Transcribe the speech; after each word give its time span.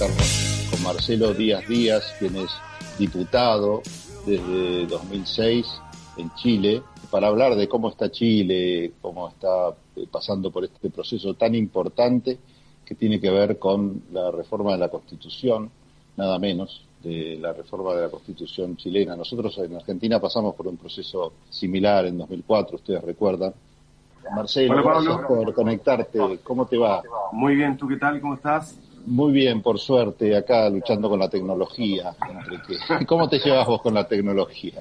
con 0.00 0.82
Marcelo 0.82 1.34
Díaz 1.34 1.68
Díaz, 1.68 2.14
quien 2.18 2.34
es 2.36 2.50
diputado 2.98 3.82
desde 4.24 4.86
2006 4.86 5.66
en 6.16 6.34
Chile, 6.36 6.82
para 7.10 7.26
hablar 7.26 7.54
de 7.54 7.68
cómo 7.68 7.90
está 7.90 8.10
Chile, 8.10 8.92
cómo 9.02 9.28
está 9.28 9.74
eh, 9.96 10.06
pasando 10.10 10.50
por 10.50 10.64
este 10.64 10.88
proceso 10.88 11.34
tan 11.34 11.54
importante 11.54 12.38
que 12.82 12.94
tiene 12.94 13.20
que 13.20 13.30
ver 13.30 13.58
con 13.58 14.04
la 14.10 14.30
reforma 14.30 14.72
de 14.72 14.78
la 14.78 14.88
Constitución, 14.88 15.70
nada 16.16 16.38
menos, 16.38 16.86
de 17.02 17.36
la 17.38 17.52
reforma 17.52 17.94
de 17.94 18.02
la 18.04 18.08
Constitución 18.08 18.76
chilena. 18.78 19.14
Nosotros 19.16 19.58
en 19.58 19.76
Argentina 19.76 20.18
pasamos 20.18 20.54
por 20.54 20.66
un 20.66 20.78
proceso 20.78 21.34
similar 21.50 22.06
en 22.06 22.16
2004, 22.16 22.76
ustedes 22.76 23.04
recuerdan. 23.04 23.52
Marcelo, 24.34 24.82
gracias 24.82 25.18
por 25.26 25.52
conectarte. 25.52 26.38
¿Cómo 26.42 26.64
te 26.64 26.78
va? 26.78 27.02
Muy 27.32 27.54
bien, 27.54 27.76
¿tú 27.76 27.86
qué 27.86 27.96
tal? 27.96 28.18
¿Cómo 28.20 28.34
estás? 28.34 28.78
Muy 29.06 29.32
bien, 29.32 29.62
por 29.62 29.78
suerte, 29.78 30.36
acá 30.36 30.68
luchando 30.68 31.08
con 31.08 31.18
la 31.18 31.28
tecnología. 31.28 32.14
¿Cómo 33.06 33.28
te 33.28 33.38
llevas 33.38 33.66
vos 33.66 33.82
con 33.82 33.94
la 33.94 34.06
tecnología? 34.06 34.80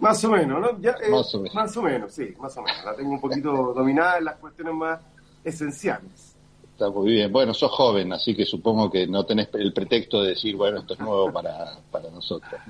Más 0.00 0.24
o 0.24 0.30
menos, 0.30 0.60
¿no? 0.60 0.70
Eh, 0.70 1.10
más, 1.10 1.34
o 1.34 1.38
menos. 1.38 1.54
más 1.54 1.76
o 1.76 1.82
menos, 1.82 2.12
sí, 2.12 2.34
más 2.40 2.56
o 2.56 2.62
menos. 2.62 2.84
La 2.84 2.96
tengo 2.96 3.10
un 3.10 3.20
poquito 3.20 3.72
dominada 3.72 4.18
en 4.18 4.24
las 4.24 4.36
cuestiones 4.36 4.74
más 4.74 5.00
esenciales. 5.44 6.36
Está 6.72 6.90
muy 6.90 7.12
bien. 7.12 7.32
Bueno, 7.32 7.54
sos 7.54 7.70
joven, 7.70 8.12
así 8.12 8.34
que 8.34 8.44
supongo 8.44 8.90
que 8.90 9.06
no 9.06 9.24
tenés 9.24 9.48
el 9.54 9.72
pretexto 9.72 10.22
de 10.22 10.30
decir, 10.30 10.56
bueno, 10.56 10.80
esto 10.80 10.94
es 10.94 11.00
nuevo 11.00 11.32
para, 11.32 11.78
para 11.90 12.10
nosotros. 12.10 12.60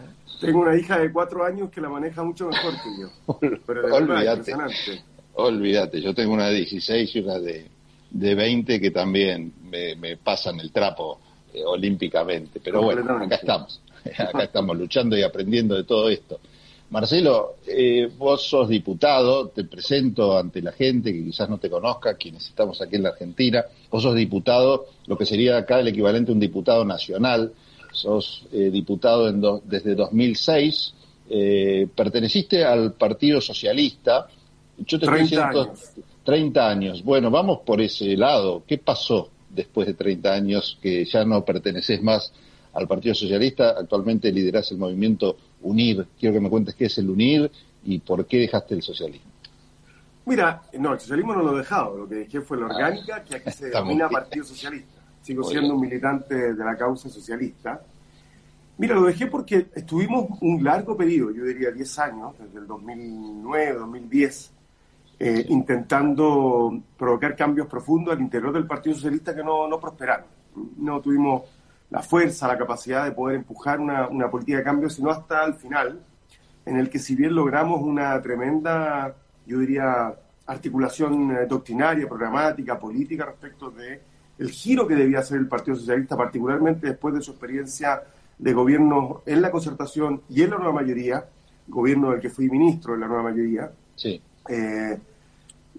Tengo 0.40 0.60
una 0.60 0.76
hija 0.76 0.98
de 0.98 1.12
cuatro 1.12 1.44
años 1.44 1.70
que 1.70 1.80
la 1.80 1.88
maneja 1.88 2.22
mucho 2.22 2.48
mejor 2.48 2.74
que 2.74 3.00
yo. 3.00 3.58
Pero 3.66 3.86
de 3.86 3.92
olvídate, 3.92 4.54
olvídate, 5.34 6.00
yo 6.02 6.14
tengo 6.14 6.34
una 6.34 6.48
de 6.48 6.56
16 6.56 7.16
y 7.16 7.20
una 7.20 7.38
de, 7.38 7.70
de 8.12 8.34
20 8.34 8.80
que 8.80 8.90
también 8.90 9.52
me, 9.70 9.96
me 9.96 10.16
pasan 10.16 10.60
el 10.60 10.70
trapo 10.70 11.18
eh, 11.52 11.62
olímpicamente. 11.64 12.60
Pero 12.62 12.82
bueno, 12.82 13.16
acá 13.16 13.36
estamos. 13.36 13.80
Acá 14.18 14.42
estamos 14.42 14.76
luchando 14.76 15.16
y 15.16 15.22
aprendiendo 15.22 15.76
de 15.76 15.84
todo 15.84 16.08
esto. 16.08 16.40
Marcelo, 16.90 17.56
eh, 17.66 18.10
vos 18.18 18.42
sos 18.42 18.68
diputado, 18.68 19.48
te 19.48 19.64
presento 19.64 20.36
ante 20.36 20.60
la 20.60 20.72
gente 20.72 21.10
que 21.10 21.24
quizás 21.24 21.48
no 21.48 21.56
te 21.56 21.70
conozca, 21.70 22.16
quienes 22.16 22.44
estamos 22.44 22.82
aquí 22.82 22.96
en 22.96 23.04
la 23.04 23.10
Argentina. 23.10 23.64
Vos 23.90 24.02
sos 24.02 24.14
diputado, 24.14 24.88
lo 25.06 25.16
que 25.16 25.24
sería 25.24 25.56
acá 25.56 25.80
el 25.80 25.88
equivalente 25.88 26.32
a 26.32 26.34
un 26.34 26.40
diputado 26.40 26.84
nacional. 26.84 27.52
Sos 27.92 28.44
eh, 28.52 28.70
diputado 28.70 29.28
en 29.28 29.40
desde 29.64 29.94
2006. 29.94 30.94
Eh, 31.30 31.88
perteneciste 31.94 32.62
al 32.62 32.92
Partido 32.92 33.40
Socialista. 33.40 34.28
Yo 34.78 34.98
te 34.98 35.06
30 35.06 35.48
años. 35.48 35.68
30 36.24 36.68
años. 36.68 37.02
Bueno, 37.02 37.30
vamos 37.30 37.60
por 37.60 37.80
ese 37.80 38.16
lado. 38.16 38.62
¿Qué 38.66 38.78
pasó 38.78 39.30
después 39.50 39.86
de 39.86 39.94
30 39.94 40.32
años 40.32 40.78
que 40.80 41.04
ya 41.04 41.24
no 41.24 41.44
perteneces 41.44 42.02
más 42.02 42.32
al 42.72 42.88
Partido 42.88 43.14
Socialista? 43.14 43.70
Actualmente 43.78 44.32
liderás 44.32 44.70
el 44.72 44.78
movimiento 44.78 45.36
UNIR. 45.62 46.06
Quiero 46.18 46.34
que 46.34 46.40
me 46.40 46.50
cuentes 46.50 46.74
qué 46.74 46.86
es 46.86 46.98
el 46.98 47.10
UNIR 47.10 47.50
y 47.84 47.98
por 47.98 48.26
qué 48.26 48.38
dejaste 48.38 48.74
el 48.74 48.82
socialismo. 48.82 49.30
Mira, 50.24 50.62
no, 50.78 50.92
el 50.92 51.00
socialismo 51.00 51.34
no 51.34 51.42
lo 51.42 51.54
he 51.54 51.58
dejado. 51.58 51.98
Lo 51.98 52.08
que 52.08 52.14
dejé 52.16 52.40
fue 52.40 52.58
la 52.58 52.66
ah, 52.66 52.74
orgánica, 52.74 53.24
que 53.24 53.36
aquí 53.36 53.50
se 53.50 53.66
denomina 53.66 54.08
Partido 54.08 54.44
Socialista. 54.44 55.02
Sigo 55.22 55.44
siendo 55.44 55.74
un 55.74 55.80
militante 55.80 56.54
de 56.54 56.64
la 56.64 56.76
causa 56.76 57.08
socialista. 57.08 57.80
Mira, 58.78 58.94
lo 58.94 59.04
dejé 59.04 59.26
porque 59.26 59.68
estuvimos 59.74 60.38
un 60.40 60.64
largo 60.64 60.96
periodo, 60.96 61.30
yo 61.30 61.44
diría 61.44 61.70
10 61.70 61.98
años, 61.98 62.34
desde 62.38 62.58
el 62.58 62.66
2009, 62.66 63.74
2010, 63.74 64.52
eh, 65.24 65.46
intentando 65.50 66.82
provocar 66.98 67.36
cambios 67.36 67.68
profundos 67.68 68.12
al 68.12 68.20
interior 68.20 68.52
del 68.52 68.66
Partido 68.66 68.96
Socialista 68.96 69.32
que 69.32 69.44
no, 69.44 69.68
no 69.68 69.78
prosperaron. 69.78 70.26
No 70.78 71.00
tuvimos 71.00 71.42
la 71.90 72.02
fuerza, 72.02 72.48
la 72.48 72.58
capacidad 72.58 73.04
de 73.04 73.12
poder 73.12 73.36
empujar 73.36 73.78
una, 73.78 74.08
una, 74.08 74.28
política 74.28 74.58
de 74.58 74.64
cambio, 74.64 74.90
sino 74.90 75.10
hasta 75.10 75.44
el 75.44 75.54
final, 75.54 76.00
en 76.66 76.76
el 76.76 76.90
que 76.90 76.98
si 76.98 77.14
bien 77.14 77.36
logramos 77.36 77.80
una 77.82 78.20
tremenda, 78.20 79.14
yo 79.46 79.60
diría, 79.60 80.12
articulación 80.46 81.30
eh, 81.30 81.46
doctrinaria, 81.46 82.08
programática, 82.08 82.76
política 82.76 83.26
respecto 83.26 83.70
de 83.70 84.00
el 84.40 84.50
giro 84.50 84.88
que 84.88 84.96
debía 84.96 85.20
hacer 85.20 85.38
el 85.38 85.46
Partido 85.46 85.76
Socialista, 85.76 86.16
particularmente 86.16 86.88
después 86.88 87.14
de 87.14 87.22
su 87.22 87.30
experiencia 87.30 88.02
de 88.36 88.52
gobierno 88.52 89.22
en 89.24 89.40
la 89.40 89.52
concertación 89.52 90.22
y 90.28 90.42
en 90.42 90.50
la 90.50 90.56
nueva 90.56 90.72
mayoría, 90.72 91.24
gobierno 91.68 92.10
del 92.10 92.20
que 92.20 92.28
fui 92.28 92.50
ministro 92.50 92.94
en 92.94 93.00
la 93.02 93.06
nueva 93.06 93.22
mayoría, 93.22 93.70
sí. 93.94 94.20
Eh, 94.48 94.98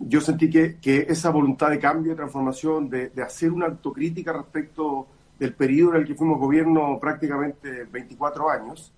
yo 0.08 0.22
sentí 0.22 0.50
que, 0.50 0.78
que, 0.78 1.06
esa 1.09 1.30
voluntad 1.30 1.69
de 1.69 1.80
cambio, 1.80 2.12
de 2.12 2.18
transformación, 2.18 2.90
de, 2.90 3.09
de, 3.09 3.22
hacer 3.22 3.52
una 3.52 3.66
autocrítica 3.68 4.34
respecto 4.34 5.08
del 5.40 5.53
periodo 5.53 5.96
en 5.96 6.02
el 6.02 6.08
que 6.08 6.16
fuimos 6.16 6.40
gobierno 6.40 6.97
prácticamente 7.00 7.86
24 7.86 8.50
años, 8.50 8.94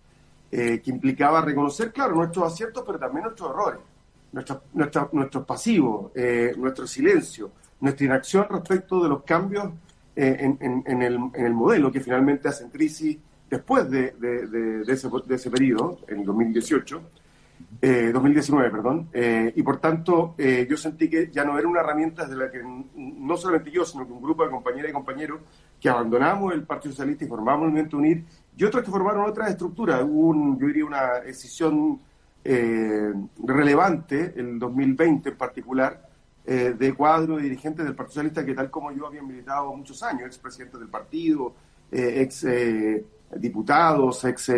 eh, 0.51 0.81
que 0.81 0.91
implicaba 0.91 1.41
reconocer, 1.41 1.91
claro, 1.91 2.15
nuestros 2.15 2.51
aciertos, 2.51 2.83
pero 2.85 2.99
también 2.99 3.23
nuestros 3.23 3.49
errores, 3.49 3.79
nuestra, 4.31 4.61
nuestra, 4.73 5.09
nuestros 5.11 5.45
pasivos, 5.45 6.11
eh, 6.15 6.53
nuestro 6.57 6.87
silencio, 6.87 7.51
nuestra 7.81 8.05
inacción 8.05 8.47
respecto 8.49 9.01
de 9.03 9.09
los 9.09 9.23
cambios 9.23 9.69
eh, 10.15 10.37
en, 10.39 10.83
en, 10.85 11.01
el, 11.01 11.53
modelo 11.53 11.91
que 11.91 11.99
finalmente 11.99 12.47
hacen 12.47 12.69
crisis 12.69 13.17
después 13.49 13.89
de, 13.89 14.11
de, 14.11 14.47
de 14.85 14.93
ese, 14.93 15.09
de 15.25 15.35
ese 15.35 15.49
periodo, 15.49 15.99
en 16.07 16.23
2018 16.23 17.01
eh, 17.81 18.11
2019, 18.13 18.69
perdón, 18.69 19.09
eh, 19.11 19.51
y 19.55 19.63
por 19.63 19.77
tanto 19.79 20.35
eh, 20.37 20.65
yo 20.69 20.77
sentí 20.77 21.09
que 21.09 21.29
ya 21.31 21.43
no 21.43 21.57
era 21.57 21.67
una 21.67 21.81
herramienta 21.81 22.25
de 22.25 22.35
la 22.35 22.49
que 22.49 22.61
no 22.95 23.37
solamente 23.37 23.71
yo, 23.71 23.85
sino 23.85 24.05
que 24.05 24.13
un 24.13 24.21
grupo 24.21 24.43
de 24.43 24.51
compañeras 24.51 24.89
y 24.89 24.93
compañeros 24.93 25.39
que 25.79 25.89
abandonamos 25.89 26.53
el 26.53 26.63
Partido 26.63 26.93
Socialista 26.93 27.25
y 27.25 27.27
formamos 27.27 27.63
el 27.63 27.69
Movimiento 27.71 27.97
Unir, 27.97 28.23
y 28.57 28.63
otros 28.63 28.83
que 28.83 28.91
formaron 28.91 29.25
otras 29.25 29.49
estructuras. 29.49 30.03
Hubo, 30.03 30.29
un, 30.29 30.59
yo 30.59 30.67
diría, 30.67 30.85
una 30.85 31.19
decisión 31.19 31.99
eh, 32.43 33.13
relevante, 33.43 34.33
el 34.35 34.57
2020 34.57 35.29
en 35.29 35.37
particular, 35.37 36.09
eh, 36.45 36.75
de 36.77 36.93
cuadro 36.93 37.37
de 37.37 37.43
dirigentes 37.43 37.85
del 37.85 37.95
Partido 37.95 38.13
Socialista 38.13 38.45
que 38.45 38.53
tal 38.53 38.69
como 38.69 38.91
yo 38.91 39.07
había 39.07 39.21
militado 39.21 39.75
muchos 39.75 40.01
años, 40.03 40.27
ex 40.27 40.37
presidentes 40.37 40.79
del 40.79 40.89
partido, 40.89 41.53
ex 41.91 42.45
diputados, 43.35 44.23
ex 44.25 44.51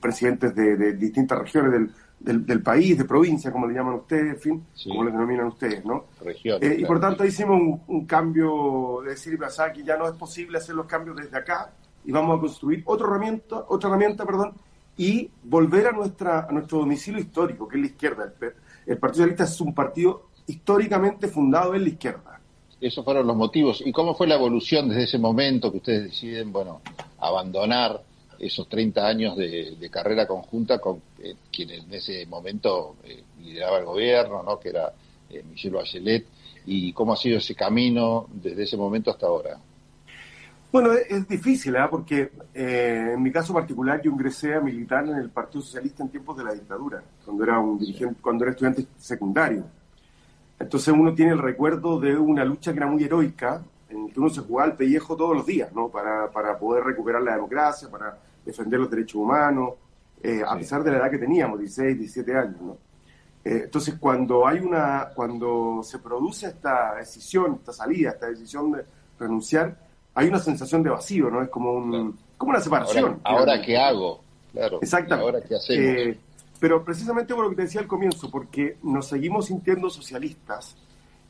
presidentes 0.00 0.54
de, 0.54 0.76
de 0.76 0.92
distintas 0.94 1.38
regiones 1.38 1.72
del 1.72 1.90
del, 2.18 2.62
país, 2.62 2.96
de 2.98 3.04
provincia, 3.04 3.52
como 3.52 3.66
le 3.66 3.74
llaman 3.74 3.94
ustedes, 3.94 4.34
en 4.34 4.40
fin, 4.40 4.66
como 4.84 5.04
le 5.04 5.12
denominan 5.12 5.46
ustedes, 5.48 5.84
¿no? 5.84 6.06
Eh, 6.24 6.76
y 6.78 6.84
por 6.84 7.00
tanto 7.00 7.24
hicimos 7.24 7.80
un, 7.86 8.06
cambio 8.06 9.00
de 9.04 9.10
decir, 9.10 9.38
que 9.38 9.84
ya 9.84 9.96
no 9.96 10.08
es 10.08 10.14
posible 10.14 10.58
hacer 10.58 10.74
los 10.74 10.86
cambios 10.86 11.16
desde 11.16 11.36
acá 11.36 11.72
y 12.04 12.12
vamos 12.12 12.36
a 12.36 12.40
construir 12.40 12.82
otra 12.86 13.06
herramienta, 13.06 13.64
otra 13.68 13.90
herramienta, 13.90 14.24
perdón, 14.24 14.54
y 14.96 15.30
volver 15.44 15.88
a 15.88 15.92
nuestra 15.92 16.46
a 16.48 16.52
nuestro 16.52 16.78
domicilio 16.78 17.20
histórico, 17.20 17.68
que 17.68 17.76
es 17.76 17.82
la 17.82 17.88
izquierda. 17.88 18.32
El, 18.86 18.98
Partido 18.98 19.24
Socialista 19.24 19.44
es 19.44 19.60
un 19.60 19.74
partido 19.74 20.28
históricamente 20.46 21.28
fundado 21.28 21.74
en 21.74 21.82
la 21.82 21.88
izquierda. 21.90 22.40
Esos 22.80 23.04
fueron 23.04 23.26
los 23.26 23.36
motivos. 23.36 23.82
¿Y 23.84 23.92
cómo 23.92 24.14
fue 24.14 24.26
la 24.26 24.36
evolución 24.36 24.88
desde 24.88 25.04
ese 25.04 25.18
momento 25.18 25.70
que 25.70 25.78
ustedes 25.78 26.04
deciden, 26.04 26.52
bueno, 26.52 26.80
abandonar 27.18 28.02
esos 28.38 28.68
30 28.68 29.06
años 29.06 29.36
de, 29.36 29.88
carrera 29.90 30.26
conjunta 30.26 30.78
con 30.78 31.00
eh, 31.18 31.34
quien 31.50 31.70
en 31.70 31.92
ese 31.92 32.26
momento 32.26 32.96
eh, 33.04 33.22
lideraba 33.40 33.78
el 33.78 33.84
gobierno, 33.84 34.42
¿no? 34.42 34.58
que 34.58 34.70
era 34.70 34.92
eh, 35.30 35.42
Michel 35.48 35.72
Bachelet, 35.72 36.26
y 36.66 36.92
cómo 36.92 37.12
ha 37.12 37.16
sido 37.16 37.38
ese 37.38 37.54
camino 37.54 38.26
desde 38.32 38.64
ese 38.64 38.76
momento 38.76 39.10
hasta 39.10 39.26
ahora. 39.26 39.58
Bueno, 40.72 40.92
es, 40.92 41.26
difícil, 41.26 41.76
¿eh? 41.76 41.86
porque 41.88 42.30
en 42.52 43.22
mi 43.22 43.30
caso 43.30 43.54
particular 43.54 44.02
yo 44.02 44.10
ingresé 44.10 44.54
a 44.54 44.60
militar 44.60 45.06
en 45.06 45.16
el 45.16 45.30
Partido 45.30 45.62
Socialista 45.62 46.02
en 46.02 46.10
tiempos 46.10 46.36
de 46.36 46.44
la 46.44 46.52
dictadura, 46.52 47.02
cuando 47.24 47.44
era 47.44 47.58
un 47.58 47.78
dirigente, 47.78 48.20
cuando 48.20 48.44
era 48.44 48.50
estudiante 48.50 48.86
secundario. 48.98 49.64
Entonces 50.58 50.92
uno 50.92 51.14
tiene 51.14 51.32
el 51.32 51.38
recuerdo 51.38 52.00
de 52.00 52.16
una 52.16 52.44
lucha 52.44 52.72
que 52.72 52.78
era 52.78 52.86
muy 52.86 53.04
heroica, 53.04 53.62
en 53.88 54.08
que 54.10 54.18
uno 54.18 54.28
se 54.28 54.40
jugaba 54.40 54.70
al 54.70 54.76
pellejo 54.76 55.16
todos 55.16 55.36
los 55.36 55.46
días, 55.46 55.72
¿no? 55.72 55.88
Para, 55.88 56.30
para 56.30 56.58
poder 56.58 56.84
recuperar 56.84 57.22
la 57.22 57.34
democracia, 57.34 57.88
para 57.88 58.18
defender 58.46 58.80
los 58.80 58.90
derechos 58.90 59.16
humanos, 59.16 59.74
eh, 60.22 60.40
a 60.46 60.56
pesar 60.56 60.82
de 60.82 60.92
la 60.92 60.98
edad 60.98 61.10
que 61.10 61.18
teníamos, 61.18 61.58
16, 61.58 61.98
17 61.98 62.34
años, 62.34 62.60
¿no? 62.62 62.78
Eh, 63.44 63.62
entonces, 63.64 63.96
cuando 64.00 64.46
hay 64.46 64.58
una, 64.58 65.10
cuando 65.14 65.80
se 65.82 65.98
produce 65.98 66.46
esta 66.46 66.94
decisión, 66.96 67.56
esta 67.60 67.72
salida, 67.72 68.10
esta 68.10 68.26
decisión 68.26 68.72
de 68.72 68.84
renunciar, 69.18 69.76
hay 70.14 70.28
una 70.28 70.38
sensación 70.38 70.82
de 70.82 70.90
vacío, 70.90 71.30
¿no? 71.30 71.42
Es 71.42 71.48
como 71.48 71.72
un, 71.72 72.18
como 72.36 72.50
una 72.50 72.60
separación. 72.60 73.20
Ahora, 73.22 73.60
¿qué 73.60 73.76
hago? 73.76 74.20
Claro. 74.52 74.78
Exactamente. 74.80 75.24
Ahora 75.24 75.46
qué 75.46 75.54
hacemos. 75.54 75.84
Eh, 75.84 76.18
pero 76.58 76.82
precisamente 76.82 77.34
por 77.34 77.44
lo 77.44 77.50
que 77.50 77.56
te 77.56 77.62
decía 77.62 77.82
al 77.82 77.86
comienzo, 77.86 78.30
porque 78.30 78.78
nos 78.82 79.06
seguimos 79.06 79.46
sintiendo 79.46 79.90
socialistas, 79.90 80.74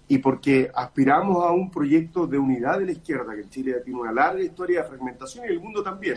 y 0.09 0.19
porque 0.19 0.71
aspiramos 0.73 1.45
a 1.45 1.51
un 1.51 1.71
proyecto 1.71 2.27
de 2.27 2.39
unidad 2.39 2.79
de 2.79 2.87
la 2.87 2.93
izquierda, 2.93 3.35
que 3.35 3.43
en 3.43 3.51
Chile 3.51 3.75
tiene 3.85 4.01
una 4.01 4.13
larga 4.13 4.43
historia 4.43 4.83
de 4.83 4.89
fragmentación 4.89 5.45
y 5.47 5.49
el 5.49 5.61
mundo 5.61 5.83
también. 5.83 6.17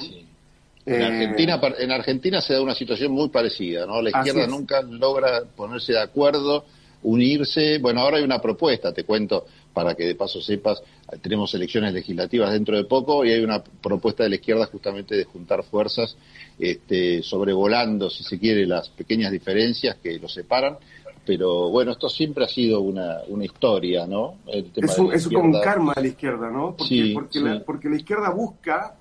En, 0.96 1.02
Argentina, 1.04 1.62
en 1.78 1.92
Argentina 1.92 2.42
se 2.42 2.54
da 2.54 2.62
una 2.62 2.74
situación 2.74 3.12
muy 3.12 3.30
parecida, 3.30 3.86
¿no? 3.86 4.02
La 4.02 4.10
izquierda 4.10 4.48
nunca 4.48 4.82
logra 4.82 5.44
ponerse 5.56 5.94
de 5.94 6.02
acuerdo, 6.02 6.66
unirse. 7.04 7.78
Bueno, 7.78 8.02
ahora 8.02 8.18
hay 8.18 8.24
una 8.24 8.42
propuesta, 8.42 8.92
te 8.92 9.04
cuento, 9.04 9.46
para 9.74 9.94
que 9.94 10.06
de 10.06 10.16
paso 10.16 10.42
sepas, 10.42 10.82
tenemos 11.22 11.54
elecciones 11.54 11.94
legislativas 11.94 12.52
dentro 12.52 12.76
de 12.76 12.86
poco 12.86 13.24
y 13.24 13.32
hay 13.32 13.44
una 13.44 13.64
propuesta 13.64 14.24
de 14.24 14.30
la 14.30 14.36
izquierda 14.36 14.66
justamente 14.66 15.16
de 15.16 15.26
juntar 15.26 15.64
fuerzas, 15.64 16.18
este, 16.58 17.22
sobrevolando, 17.22 18.10
si 18.10 18.24
se 18.24 18.40
quiere, 18.40 18.66
las 18.66 18.90
pequeñas 18.90 19.32
diferencias 19.32 19.98
que 19.98 20.18
los 20.18 20.34
separan. 20.34 20.78
Pero 21.26 21.70
bueno, 21.70 21.92
esto 21.92 22.10
siempre 22.10 22.46
ha 22.46 22.48
sido 22.48 22.82
una, 22.82 23.20
una 23.28 23.46
historia, 23.46 24.08
¿no? 24.08 24.38
es, 24.48 25.28
como 25.28 25.58
un 25.58 25.62
karma 25.62 25.94
de 25.96 26.02
la 26.02 26.08
izquierda, 26.08 26.50
¿no? 26.50 26.76
Porque, 26.76 27.12
porque, 27.14 27.40
La, 27.40 27.60
porque 27.64 27.90
la 27.90 27.98
izquierda 27.98 28.32
busca 28.32 28.96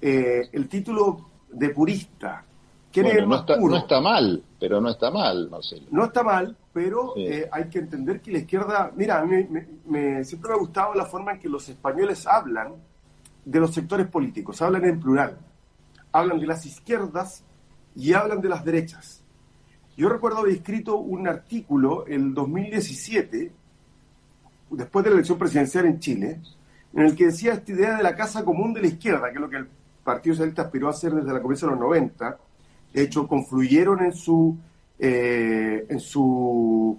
eh, 0.00 0.48
el 0.52 0.68
título 0.68 1.27
de 1.50 1.70
purista. 1.70 2.44
no, 2.94 3.36
está, 3.36 3.56
no 3.56 3.76
está 3.76 4.00
mal, 4.00 4.42
pero 4.58 4.80
no 4.80 4.90
está 4.90 5.10
mal, 5.10 5.48
Marcelo. 5.50 5.86
No 5.90 6.04
está 6.06 6.22
mal, 6.22 6.56
pero 6.72 7.14
eh, 7.16 7.48
hay 7.50 7.68
que 7.68 7.78
entender 7.78 8.20
que 8.20 8.32
la 8.32 8.38
izquierda, 8.38 8.92
mira, 8.94 9.24
me, 9.24 10.24
siempre 10.24 10.50
me 10.50 10.54
ha 10.54 10.58
gustado 10.58 10.94
la 10.94 11.04
forma 11.04 11.32
en 11.32 11.40
que 11.40 11.48
los 11.48 11.68
españoles 11.68 12.26
hablan 12.26 12.74
de 13.44 13.60
los 13.60 13.72
sectores 13.72 14.06
políticos, 14.06 14.60
hablan 14.62 14.84
en 14.84 15.00
plural, 15.00 15.38
hablan 16.12 16.38
de 16.38 16.46
las 16.46 16.66
izquierdas 16.66 17.44
y 17.94 18.12
hablan 18.12 18.40
de 18.40 18.48
las 18.48 18.64
derechas. 18.64 19.22
Yo 19.96 20.08
recuerdo 20.08 20.38
haber 20.38 20.52
escrito 20.52 20.96
un 20.96 21.26
artículo 21.26 22.06
en 22.06 22.32
2017, 22.32 23.52
después 24.70 25.04
de 25.04 25.10
la 25.10 25.16
elección 25.16 25.38
presidencial 25.38 25.86
en 25.86 25.98
Chile, 25.98 26.40
en 26.94 27.02
el 27.04 27.16
que 27.16 27.26
decía 27.26 27.54
esta 27.54 27.72
idea 27.72 27.96
de 27.96 28.02
la 28.02 28.14
casa 28.14 28.44
común 28.44 28.72
de 28.72 28.82
la 28.82 28.86
izquierda, 28.86 29.28
que 29.30 29.34
es 29.34 29.40
lo 29.40 29.50
que 29.50 29.56
el 29.56 29.68
Partido 30.08 30.34
Socialista 30.34 30.62
aspiró 30.62 30.88
a 30.88 30.90
hacer 30.90 31.12
desde 31.12 31.32
la 31.32 31.42
comienzo 31.42 31.66
de 31.66 31.72
los 31.72 31.80
90. 31.80 32.38
De 32.94 33.02
hecho, 33.02 33.28
confluyeron 33.28 34.02
en 34.02 34.12
su 34.12 34.56
eh, 35.00 35.86
en 35.88 36.00
su 36.00 36.98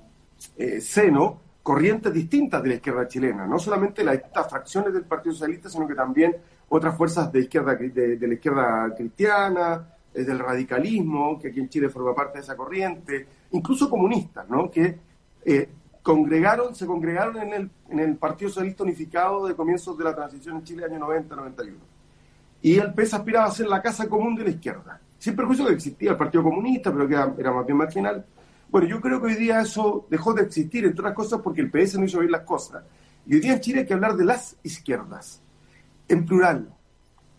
eh, 0.58 0.80
seno 0.80 1.42
corrientes 1.62 2.14
distintas 2.14 2.64
de 2.64 2.70
la 2.70 2.76
izquierda 2.76 3.06
chilena, 3.10 3.46
no 3.46 3.60
solamente 3.60 4.06
las 4.06 4.16
estas 4.16 4.50
fracciones 4.50 4.94
del 4.94 5.04
Partido 5.04 5.34
Socialista, 5.34 5.70
sino 5.70 5.86
que 5.86 5.96
también 5.96 6.38
otras 6.70 6.96
fuerzas 6.96 7.30
de 7.30 7.42
izquierda 7.42 7.76
de, 7.76 8.18
la 8.22 8.34
izquierda 8.34 8.96
cristiana, 8.96 9.86
eh, 10.14 10.24
del 10.24 10.40
radicalismo, 10.40 11.38
que 11.38 11.50
aquí 11.50 11.60
en 11.60 11.68
Chile 11.68 11.90
forma 11.90 12.16
parte 12.16 12.38
de 12.38 12.44
esa 12.44 12.56
corriente, 12.56 13.28
incluso 13.52 13.90
comunistas, 13.90 14.48
¿no? 14.50 14.72
que 14.72 14.98
congregaron, 16.02 16.74
se 16.76 16.86
congregaron 16.86 17.38
en 17.38 17.54
el, 17.54 17.70
en 17.90 18.00
el 18.00 18.16
Partido 18.16 18.50
Socialista 18.50 18.84
Unificado 18.84 19.46
de 19.46 19.56
comienzos 19.56 19.98
de 19.98 20.06
la 20.06 20.16
transición 20.16 20.58
en 20.58 20.64
Chile, 20.64 20.86
año 20.86 21.00
90-91. 21.00 21.74
Y 22.62 22.78
el 22.78 22.94
PES 22.94 23.14
aspiraba 23.14 23.46
a 23.46 23.52
ser 23.52 23.68
la 23.68 23.82
casa 23.82 24.08
común 24.08 24.36
de 24.36 24.44
la 24.44 24.50
izquierda 24.50 25.00
sin 25.20 25.36
perjuicio 25.36 25.68
que 25.68 25.74
existía 25.74 26.12
el 26.12 26.18
Partido 26.18 26.44
Comunista, 26.44 26.92
pero 26.92 27.08
que 27.08 27.14
era, 27.14 27.52
más 27.52 27.66
bien 27.66 27.78
marginal. 27.78 28.26
Bueno, 28.70 28.88
yo 28.88 29.02
creo 29.02 29.20
que 29.20 29.28
hoy 29.28 29.36
día 29.36 29.60
eso 29.60 30.08
dejó 30.10 30.34
de 30.34 30.44
existir, 30.44 30.86
entre 30.86 31.02
otras 31.02 31.14
cosas, 31.14 31.42
porque 31.42 31.62
el 31.62 31.70
PS 31.70 32.00
no 32.00 32.06
hizo 32.06 32.20
bien 32.20 32.32
las 32.32 32.42
cosas. 32.42 32.84
Y 33.28 33.36
hoy 33.36 33.42
día 33.42 33.54
en 33.54 33.60
Chile 33.60 33.80
hay 33.82 33.86
que 33.86 33.94
hablar 33.94 34.16
de 34.16 34.26
las 34.26 34.56
izquierdas, 34.64 35.42
en 36.08 36.26
plural, 36.26 36.74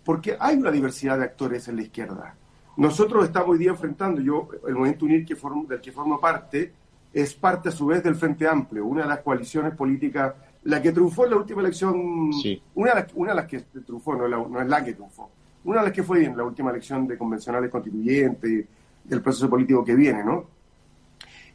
porque 0.04 0.36
hay 0.38 0.56
una 0.56 0.70
diversidad 0.70 1.18
de 1.18 1.24
actores 1.24 1.66
en 1.68 1.76
la 1.76 1.82
izquierda. 1.82 2.34
Nosotros 2.76 3.24
estamos 3.24 3.50
hoy 3.50 3.58
día 3.58 3.70
enfrentando, 3.70 4.20
yo, 4.20 4.48
el 4.66 4.74
Movimiento 4.74 5.06
Unir 5.06 5.24
que 5.24 5.34
del 5.68 5.80
que 5.80 5.92
formo 5.92 6.20
parte, 6.20 6.72
es 7.12 7.34
parte 7.34 7.70
a 7.70 7.72
su 7.72 7.86
vez 7.86 8.02
del 8.02 8.14
Frente 8.14 8.46
Amplio, 8.46 8.84
una 8.84 9.02
de 9.02 9.08
las 9.08 9.20
coaliciones 9.20 9.74
políticas, 9.74 10.34
la 10.64 10.82
que 10.82 10.92
triunfó 10.92 11.24
en 11.24 11.30
la 11.30 11.36
última 11.36 11.60
elección, 11.62 12.30
una, 12.74 12.94
de 12.94 13.00
las, 13.00 13.12
una 13.14 13.30
de 13.30 13.36
las 13.36 13.46
que 13.46 13.60
triunfó, 13.60 14.14
no, 14.14 14.28
no 14.28 14.60
es 14.60 14.68
la 14.68 14.84
que 14.84 14.92
triunfó, 14.92 15.30
una 15.64 15.80
de 15.80 15.86
las 15.86 15.92
que 15.94 16.02
fue 16.02 16.24
en 16.24 16.36
la 16.36 16.44
última 16.44 16.70
elección 16.70 17.06
de 17.06 17.16
convencionales 17.16 17.70
constituyentes, 17.70 18.66
del 19.04 19.22
proceso 19.22 19.48
político 19.48 19.84
que 19.84 19.94
viene, 19.94 20.22
¿no? 20.22 20.46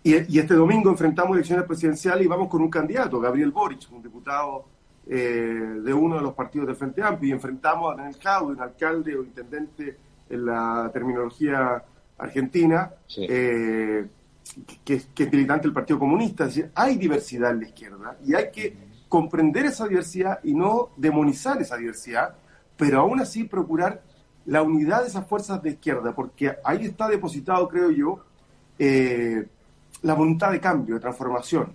Y, 0.04 0.38
este 0.38 0.54
domingo 0.54 0.92
enfrentamos 0.92 1.36
elecciones 1.36 1.66
presidenciales 1.66 2.26
y 2.26 2.28
vamos 2.28 2.48
con 2.48 2.62
un 2.62 2.70
candidato, 2.70 3.20
Gabriel 3.20 3.52
Boric, 3.52 3.88
un 3.92 4.04
diputado 4.04 4.66
eh, 5.08 5.18
de 5.18 5.94
uno 5.94 6.18
de 6.18 6.22
los 6.22 6.34
partidos 6.34 6.68
del 6.68 6.76
Frente 6.76 7.02
Amplio, 7.02 7.30
y 7.30 7.32
enfrentamos 7.32 7.92
a 7.92 7.98
Daniel 7.98 8.20
Caudo, 8.22 8.52
un 8.52 8.62
alcalde 8.62 9.16
o 9.16 9.24
intendente 9.24 9.98
en 10.30 10.46
la 10.46 10.92
terminología 10.94 11.84
argentina, 12.20 12.92
eh, 13.18 14.06
que, 14.84 15.02
que, 15.14 15.24
es 15.24 15.32
militante 15.32 15.64
del 15.64 15.74
Partido 15.74 15.98
Comunista. 15.98 16.46
Es 16.46 16.56
decir, 16.56 16.72
hay 16.76 16.98
diversidad 16.98 17.52
en 17.52 17.62
la 17.62 17.66
izquierda 17.66 18.18
y 18.24 18.36
hay 18.36 18.52
que 18.52 18.85
comprender 19.10 19.66
esa 19.66 19.88
diversidad 19.88 20.40
y 20.44 20.54
no 20.54 20.90
demonizar 20.98 21.62
esa 21.62 21.78
diversidad 21.78 22.36
pero 22.78 23.02
aún 23.02 23.20
así 23.20 23.44
procurar 23.44 24.02
la 24.46 24.62
unidad 24.62 25.02
de 25.02 25.08
esas 25.08 25.28
fuerzas 25.28 25.62
de 25.62 25.72
izquierda, 25.72 26.14
porque 26.14 26.56
ahí 26.64 26.86
está 26.86 27.08
depositado, 27.08 27.68
creo 27.68 27.90
yo, 27.92 28.20
eh, 28.78 29.48
la 30.02 30.14
voluntad 30.14 30.52
de 30.52 30.60
cambio, 30.60 30.96
de 30.96 31.02
transformación. 31.02 31.74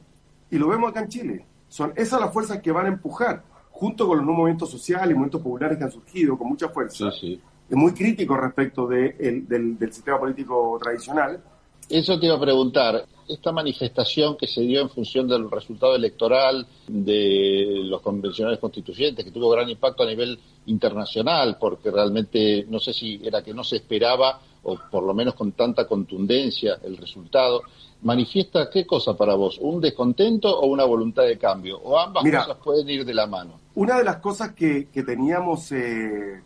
Y 0.51 0.59
lo 0.59 0.69
vemos 0.69 0.91
acá 0.91 1.01
en 1.01 1.09
Chile. 1.09 1.47
Son 1.69 1.93
esas 1.97 2.21
las 2.21 2.33
fuerzas 2.33 2.61
que 2.61 2.71
van 2.71 2.87
a 2.87 2.89
empujar, 2.91 3.43
junto 3.71 4.07
con 4.07 4.19
los 4.19 4.27
nuevos 4.27 4.41
movimientos 4.41 4.71
sociales 4.71 5.11
y 5.11 5.15
movimientos 5.15 5.43
populares 5.43 5.79
que 5.79 5.85
han 5.85 5.91
surgido 5.91 6.39
con 6.39 6.49
mucha 6.49 6.69
fuerza. 6.69 7.09
Es 7.09 7.77
muy 7.77 7.93
crítico 7.93 8.37
respecto 8.37 8.87
del, 8.87 9.47
del 9.49 9.93
sistema 9.93 10.19
político 10.19 10.79
tradicional. 10.83 11.43
Eso 11.91 12.21
te 12.21 12.27
iba 12.27 12.37
a 12.37 12.41
preguntar 12.41 13.05
esta 13.29 13.51
manifestación 13.51 14.37
que 14.37 14.47
se 14.47 14.61
dio 14.61 14.81
en 14.81 14.89
función 14.91 15.27
del 15.27 15.51
resultado 15.51 15.97
electoral 15.97 16.65
de 16.87 17.81
los 17.83 18.01
convencionales 18.01 18.61
constituyentes, 18.61 19.25
que 19.25 19.33
tuvo 19.33 19.51
gran 19.51 19.69
impacto 19.69 20.05
a 20.05 20.07
nivel 20.07 20.39
internacional, 20.67 21.57
porque 21.59 21.91
realmente 21.91 22.65
no 22.69 22.79
sé 22.79 22.93
si 22.93 23.21
era 23.25 23.43
que 23.43 23.53
no 23.53 23.65
se 23.65 23.77
esperaba, 23.77 24.41
o 24.63 24.79
por 24.91 25.03
lo 25.03 25.15
menos 25.15 25.35
con 25.35 25.51
tanta 25.53 25.87
contundencia, 25.89 26.79
el 26.85 26.97
resultado, 26.97 27.63
manifiesta 28.03 28.71
qué 28.71 28.87
cosa 28.87 29.17
para 29.17 29.35
vos, 29.35 29.59
un 29.59 29.81
descontento 29.81 30.61
o 30.61 30.67
una 30.67 30.85
voluntad 30.85 31.25
de 31.25 31.39
cambio, 31.39 31.79
o 31.79 31.99
ambas 31.99 32.23
cosas 32.23 32.57
pueden 32.63 32.89
ir 32.89 33.05
de 33.05 33.15
la 33.15 33.27
mano. 33.27 33.59
Una 33.75 33.99
de 33.99 34.05
las 34.05 34.17
cosas 34.19 34.53
que, 34.53 34.87
teníamos 35.05 35.73
eh, 35.73 36.41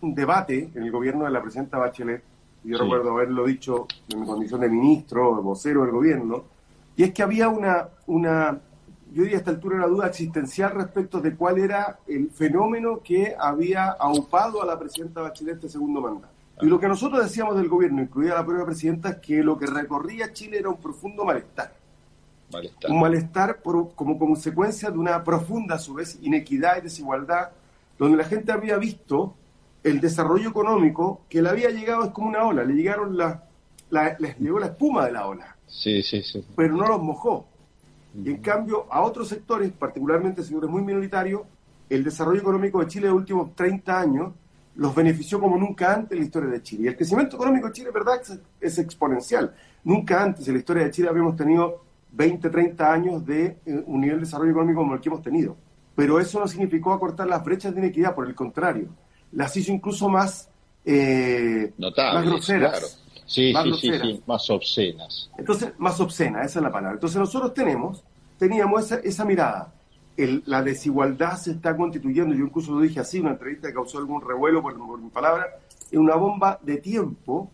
un 0.00 0.14
debate 0.14 0.70
en 0.74 0.82
el 0.82 0.92
gobierno 0.92 1.24
de 1.24 1.30
la 1.32 1.42
presidenta 1.42 1.78
Bachelet, 1.78 2.22
yo 2.66 2.78
recuerdo 2.78 3.12
haberlo 3.12 3.46
dicho 3.46 3.86
en 4.08 4.20
mi 4.20 4.26
condición 4.26 4.60
de 4.60 4.68
ministro, 4.68 5.36
de 5.36 5.42
vocero 5.42 5.82
del 5.82 5.92
gobierno, 5.92 6.44
y 6.96 7.04
es 7.04 7.12
que 7.12 7.22
había 7.22 7.48
una, 7.48 7.88
una, 8.06 8.58
yo 9.12 9.22
diría 9.22 9.36
a 9.36 9.40
esta 9.40 9.50
altura 9.50 9.76
una 9.76 9.86
duda 9.86 10.08
existencial 10.08 10.72
respecto 10.72 11.20
de 11.20 11.34
cuál 11.36 11.58
era 11.58 12.00
el 12.06 12.30
fenómeno 12.30 13.00
que 13.04 13.36
había 13.38 13.90
aupado 13.90 14.62
a 14.62 14.66
la 14.66 14.78
presidenta 14.78 15.20
Bachelet 15.20 15.56
este 15.56 15.68
segundo 15.68 16.00
mandato. 16.00 16.34
Y 16.62 16.66
lo 16.66 16.80
que 16.80 16.88
nosotros 16.88 17.22
decíamos 17.22 17.56
del 17.56 17.68
gobierno, 17.68 18.00
incluida 18.00 18.34
la 18.34 18.44
propia 18.44 18.64
presidenta, 18.64 19.10
es 19.10 19.16
que 19.16 19.42
lo 19.42 19.58
que 19.58 19.66
recorría 19.66 20.32
Chile 20.32 20.58
era 20.58 20.70
un 20.70 20.78
profundo 20.78 21.24
malestar. 21.24 21.74
malestar. 22.50 22.90
Un 22.90 23.00
malestar 23.00 23.60
como 23.62 24.18
consecuencia 24.18 24.90
de 24.90 24.98
una 24.98 25.22
profunda, 25.22 25.74
a 25.74 25.78
su 25.78 25.94
vez, 25.94 26.18
inequidad 26.22 26.78
y 26.78 26.80
desigualdad, 26.80 27.50
donde 27.98 28.16
la 28.16 28.24
gente 28.24 28.52
había 28.52 28.78
visto 28.78 29.34
el 29.86 30.00
desarrollo 30.00 30.50
económico 30.50 31.22
que 31.28 31.40
le 31.40 31.48
había 31.48 31.70
llegado 31.70 32.04
es 32.04 32.10
como 32.10 32.28
una 32.28 32.44
ola, 32.44 32.64
le 32.64 32.74
llegaron 32.74 33.16
la, 33.16 33.44
les 34.18 34.36
llegó 34.40 34.58
la 34.58 34.66
espuma 34.66 35.06
de 35.06 35.12
la 35.12 35.28
ola. 35.28 35.56
Sí, 35.68 36.02
sí, 36.02 36.22
sí. 36.22 36.44
Pero 36.56 36.74
no 36.74 36.88
los 36.88 37.00
mojó. 37.00 37.46
Y 38.12 38.30
en 38.30 38.38
cambio, 38.38 38.86
a 38.90 39.02
otros 39.02 39.28
sectores, 39.28 39.70
particularmente 39.70 40.42
sectores 40.42 40.68
muy 40.68 40.82
minoritarios, 40.82 41.42
el 41.88 42.02
desarrollo 42.02 42.40
económico 42.40 42.80
de 42.80 42.88
Chile 42.88 43.06
de 43.06 43.12
los 43.12 43.20
últimos 43.20 43.54
30 43.54 44.00
años 44.00 44.32
los 44.74 44.92
benefició 44.92 45.38
como 45.38 45.56
nunca 45.56 45.94
antes 45.94 46.12
en 46.12 46.18
la 46.18 46.24
historia 46.24 46.50
de 46.50 46.62
Chile. 46.62 46.82
Y 46.82 46.86
el 46.88 46.96
crecimiento 46.96 47.36
económico 47.36 47.68
de 47.68 47.72
Chile, 47.72 47.90
verdad, 47.94 48.20
es, 48.60 48.78
exponencial. 48.78 49.54
Nunca 49.84 50.20
antes 50.20 50.48
en 50.48 50.54
la 50.54 50.58
historia 50.58 50.82
de 50.82 50.90
Chile 50.90 51.08
habíamos 51.08 51.36
tenido 51.36 51.84
20, 52.10 52.50
30 52.50 52.92
años 52.92 53.24
de 53.24 53.58
eh, 53.64 53.84
un 53.86 54.00
nivel 54.00 54.16
de 54.16 54.24
desarrollo 54.24 54.50
económico 54.50 54.80
como 54.80 54.94
el 54.94 55.00
que 55.00 55.08
hemos 55.08 55.22
tenido. 55.22 55.56
Pero 55.94 56.18
eso 56.18 56.40
no 56.40 56.48
significó 56.48 56.92
acortar 56.92 57.28
las 57.28 57.44
brechas 57.44 57.72
de 57.72 57.80
inequidad, 57.80 58.16
por 58.16 58.26
el 58.26 58.34
contrario 58.34 58.88
las 59.36 59.54
hizo 59.56 59.70
incluso 59.70 60.08
más, 60.08 60.48
eh, 60.84 61.72
más 61.78 62.24
groseras. 62.24 63.02
Sí, 63.26 63.52
más 63.52 63.64
sí, 63.80 63.90
sí, 64.00 64.22
más 64.26 64.48
obscenas. 64.50 65.30
Entonces, 65.36 65.72
más 65.78 66.00
obscenas, 66.00 66.46
esa 66.46 66.58
es 66.60 66.62
la 66.62 66.72
palabra. 66.72 66.94
Entonces 66.94 67.18
nosotros 67.18 67.52
tenemos, 67.52 68.02
teníamos 68.38 68.84
esa, 68.84 68.96
esa 69.00 69.24
mirada. 69.24 69.74
El, 70.16 70.42
la 70.46 70.62
desigualdad 70.62 71.36
se 71.36 71.50
está 71.50 71.76
constituyendo, 71.76 72.34
yo 72.34 72.44
incluso 72.44 72.72
lo 72.72 72.80
dije 72.80 73.00
así, 73.00 73.20
una 73.20 73.32
entrevista 73.32 73.68
que 73.68 73.74
causó 73.74 73.98
algún 73.98 74.22
revuelo 74.22 74.62
por, 74.62 74.98
mi 74.98 75.10
palabra, 75.10 75.46
en 75.90 76.00
una 76.00 76.14
bomba 76.14 76.58
de 76.62 76.78
tiempo 76.78 77.50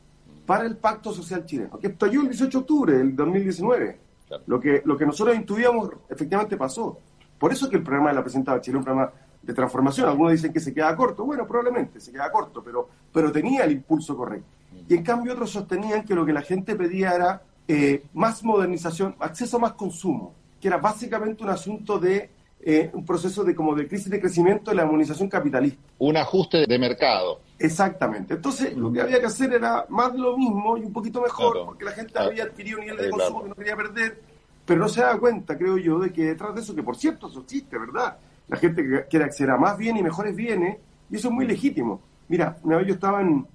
para 0.47 0.65
el 0.65 0.77
pacto 0.77 1.13
social 1.13 1.45
chileno, 1.45 1.79
que 1.81 1.89
estalló 1.89 2.21
el 2.21 2.29
18 2.29 2.51
de 2.51 2.59
octubre 2.59 2.99
del 2.99 3.17
2019. 3.17 3.99
Lo, 4.47 4.61
que, 4.61 4.83
lo 4.85 4.97
que 4.97 5.05
nosotros 5.05 5.37
intuíamos 5.37 5.91
efectivamente 6.09 6.57
pasó. 6.57 6.99
Por 7.39 7.53
eso 7.53 7.69
que 7.69 7.77
el 7.77 7.83
programa 7.83 8.11
de 8.11 8.15
la 8.15 8.23
presidenta 8.23 8.61
Chile 8.61 8.77
es 8.77 8.79
un 8.79 8.85
programa 8.85 9.13
de 9.43 9.55
transformación. 9.55 10.09
Algunos 10.09 10.33
dicen 10.33 10.53
que 10.53 10.61
se 10.61 10.73
queda 10.73 10.95
corto. 10.97 11.25
Bueno, 11.25 11.47
probablemente 11.47 12.01
se 12.01 12.13
queda 12.13 12.31
corto, 12.31 12.63
pero, 12.63 12.89
pero 13.13 13.33
tenía 13.33 13.65
el 13.65 13.73
impulso 13.73 14.17
correcto. 14.17 14.47
Y 14.89 14.95
en 14.95 15.03
cambio 15.03 15.33
otros 15.33 15.51
sostenían 15.51 16.05
que 16.05 16.15
lo 16.15 16.25
que 16.25 16.33
la 16.33 16.43
gente 16.43 16.75
pedía 16.75 17.13
era 17.13 17.43
eh, 17.69 18.05
más 18.15 18.43
modernización, 18.43 19.15
acceso 19.19 19.57
a 19.57 19.61
más 19.61 19.73
consumo, 19.73 20.35
que 20.61 20.69
era 20.69 20.79
básicamente 20.79 21.43
un 21.43 21.51
asunto 21.51 21.99
de 21.99 22.31
eh, 22.65 22.91
un 22.93 23.05
proceso 23.05 23.43
de 23.43 23.55
como 23.55 23.75
de 23.75 23.89
crisis 23.89 24.09
de 24.09 24.21
crecimiento 24.21 24.71
de 24.71 24.77
la 24.77 24.83
armonización 24.83 25.29
capitalista. 25.29 25.83
Un 25.99 26.17
ajuste 26.17 26.65
de 26.67 26.79
mercado. 26.79 27.41
Exactamente. 27.59 28.35
Entonces, 28.35 28.77
lo 28.77 28.93
que 28.93 29.01
había 29.01 29.21
que 29.21 29.27
hacer 29.27 29.53
era 29.53 29.87
más 29.89 30.15
lo 30.15 30.37
mismo 30.37 30.77
y 30.77 30.83
un 30.83 30.93
poquito 30.93 31.21
mejor, 31.21 31.65
porque 31.67 31.85
la 31.85 31.93
gente 31.93 32.19
había 32.19 32.45
adquirido 32.45 32.79
un 32.79 32.85
nivel 32.85 33.05
de 33.05 33.11
consumo 33.11 33.43
que 33.43 33.49
no 33.49 33.55
quería 33.55 33.77
perder 33.77 34.33
pero 34.65 34.81
no 34.81 34.89
se 34.89 35.03
da 35.03 35.19
cuenta, 35.19 35.59
creo 35.59 35.77
yo, 35.77 35.99
de 35.99 36.13
que 36.13 36.25
detrás 36.25 36.55
de 36.55 36.61
eso, 36.61 36.75
que 36.75 36.83
por 36.83 36.97
cierto 36.97 37.29
eso 37.29 37.41
existe, 37.41 37.79
¿verdad? 37.79 38.17
La 38.49 38.57
gente 38.57 38.83
que 38.83 39.07
quiere 39.09 39.25
acceder 39.25 39.51
a 39.51 39.57
más 39.57 39.77
bienes 39.79 40.01
y 40.01 40.05
mejores 40.05 40.35
bienes, 40.35 40.79
y 41.11 41.17
eso 41.17 41.29
es 41.29 41.35
muy 41.35 41.47
legítimo. 41.47 42.01
Mira, 42.29 42.57
una 42.63 42.77
vez 42.77 42.87
yo 42.87 42.95
estaba 42.95 43.21
en 43.21 43.47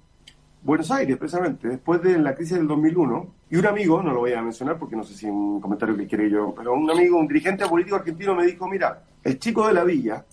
Buenos 0.62 0.90
Aires, 0.90 1.16
precisamente, 1.16 1.68
después 1.68 2.02
de 2.02 2.18
la 2.18 2.34
crisis 2.34 2.56
del 2.56 2.66
2001, 2.66 3.34
y 3.50 3.56
un 3.56 3.66
amigo, 3.66 4.02
no 4.02 4.12
lo 4.12 4.20
voy 4.20 4.32
a 4.32 4.42
mencionar 4.42 4.78
porque 4.78 4.96
no 4.96 5.04
sé 5.04 5.14
si 5.14 5.26
un 5.26 5.60
comentario 5.60 5.96
que 5.96 6.06
quiere 6.06 6.28
yo, 6.28 6.52
pero 6.54 6.74
un 6.74 6.90
amigo, 6.90 7.18
un 7.18 7.28
dirigente 7.28 7.66
político 7.66 7.96
argentino 7.96 8.34
me 8.34 8.44
dijo, 8.44 8.68
mira, 8.68 9.02
el 9.22 9.38
chico 9.38 9.66
de 9.66 9.74
la 9.74 9.84
villa 9.84 10.24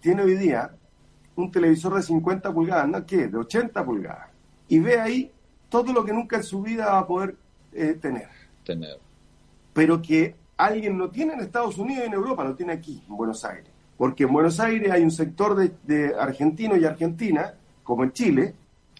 tiene 0.00 0.22
hoy 0.22 0.36
día 0.36 0.70
un 1.36 1.50
televisor 1.50 1.94
de 1.94 2.02
50 2.02 2.52
pulgadas, 2.52 2.88
¿no? 2.88 3.06
¿Qué? 3.06 3.28
De 3.28 3.38
80 3.38 3.84
pulgadas. 3.84 4.28
Y 4.68 4.80
ve 4.80 5.00
ahí 5.00 5.30
todo 5.68 5.92
lo 5.92 6.04
que 6.04 6.12
nunca 6.12 6.36
en 6.36 6.42
su 6.42 6.62
vida 6.62 6.86
va 6.86 6.98
a 7.00 7.06
poder 7.06 7.36
eh, 7.72 7.96
tener. 8.00 8.28
Tener. 8.64 8.98
Pero 9.72 10.02
que 10.02 10.34
alguien 10.58 10.98
lo 10.98 11.08
tiene 11.10 11.32
en 11.32 11.40
Estados 11.40 11.78
Unidos 11.78 12.04
y 12.04 12.06
en 12.08 12.12
Europa, 12.12 12.44
lo 12.44 12.54
tiene 12.54 12.74
aquí, 12.74 13.02
en 13.08 13.16
Buenos 13.16 13.44
Aires. 13.44 13.70
Porque 13.96 14.24
en 14.24 14.32
Buenos 14.32 14.60
Aires 14.60 14.90
hay 14.90 15.02
un 15.02 15.10
sector 15.10 15.56
de, 15.56 15.72
de 15.84 16.14
argentinos 16.14 16.78
y 16.78 16.84
argentinas, 16.84 17.54
como 17.82 18.04
en 18.04 18.12
Chile, 18.12 18.54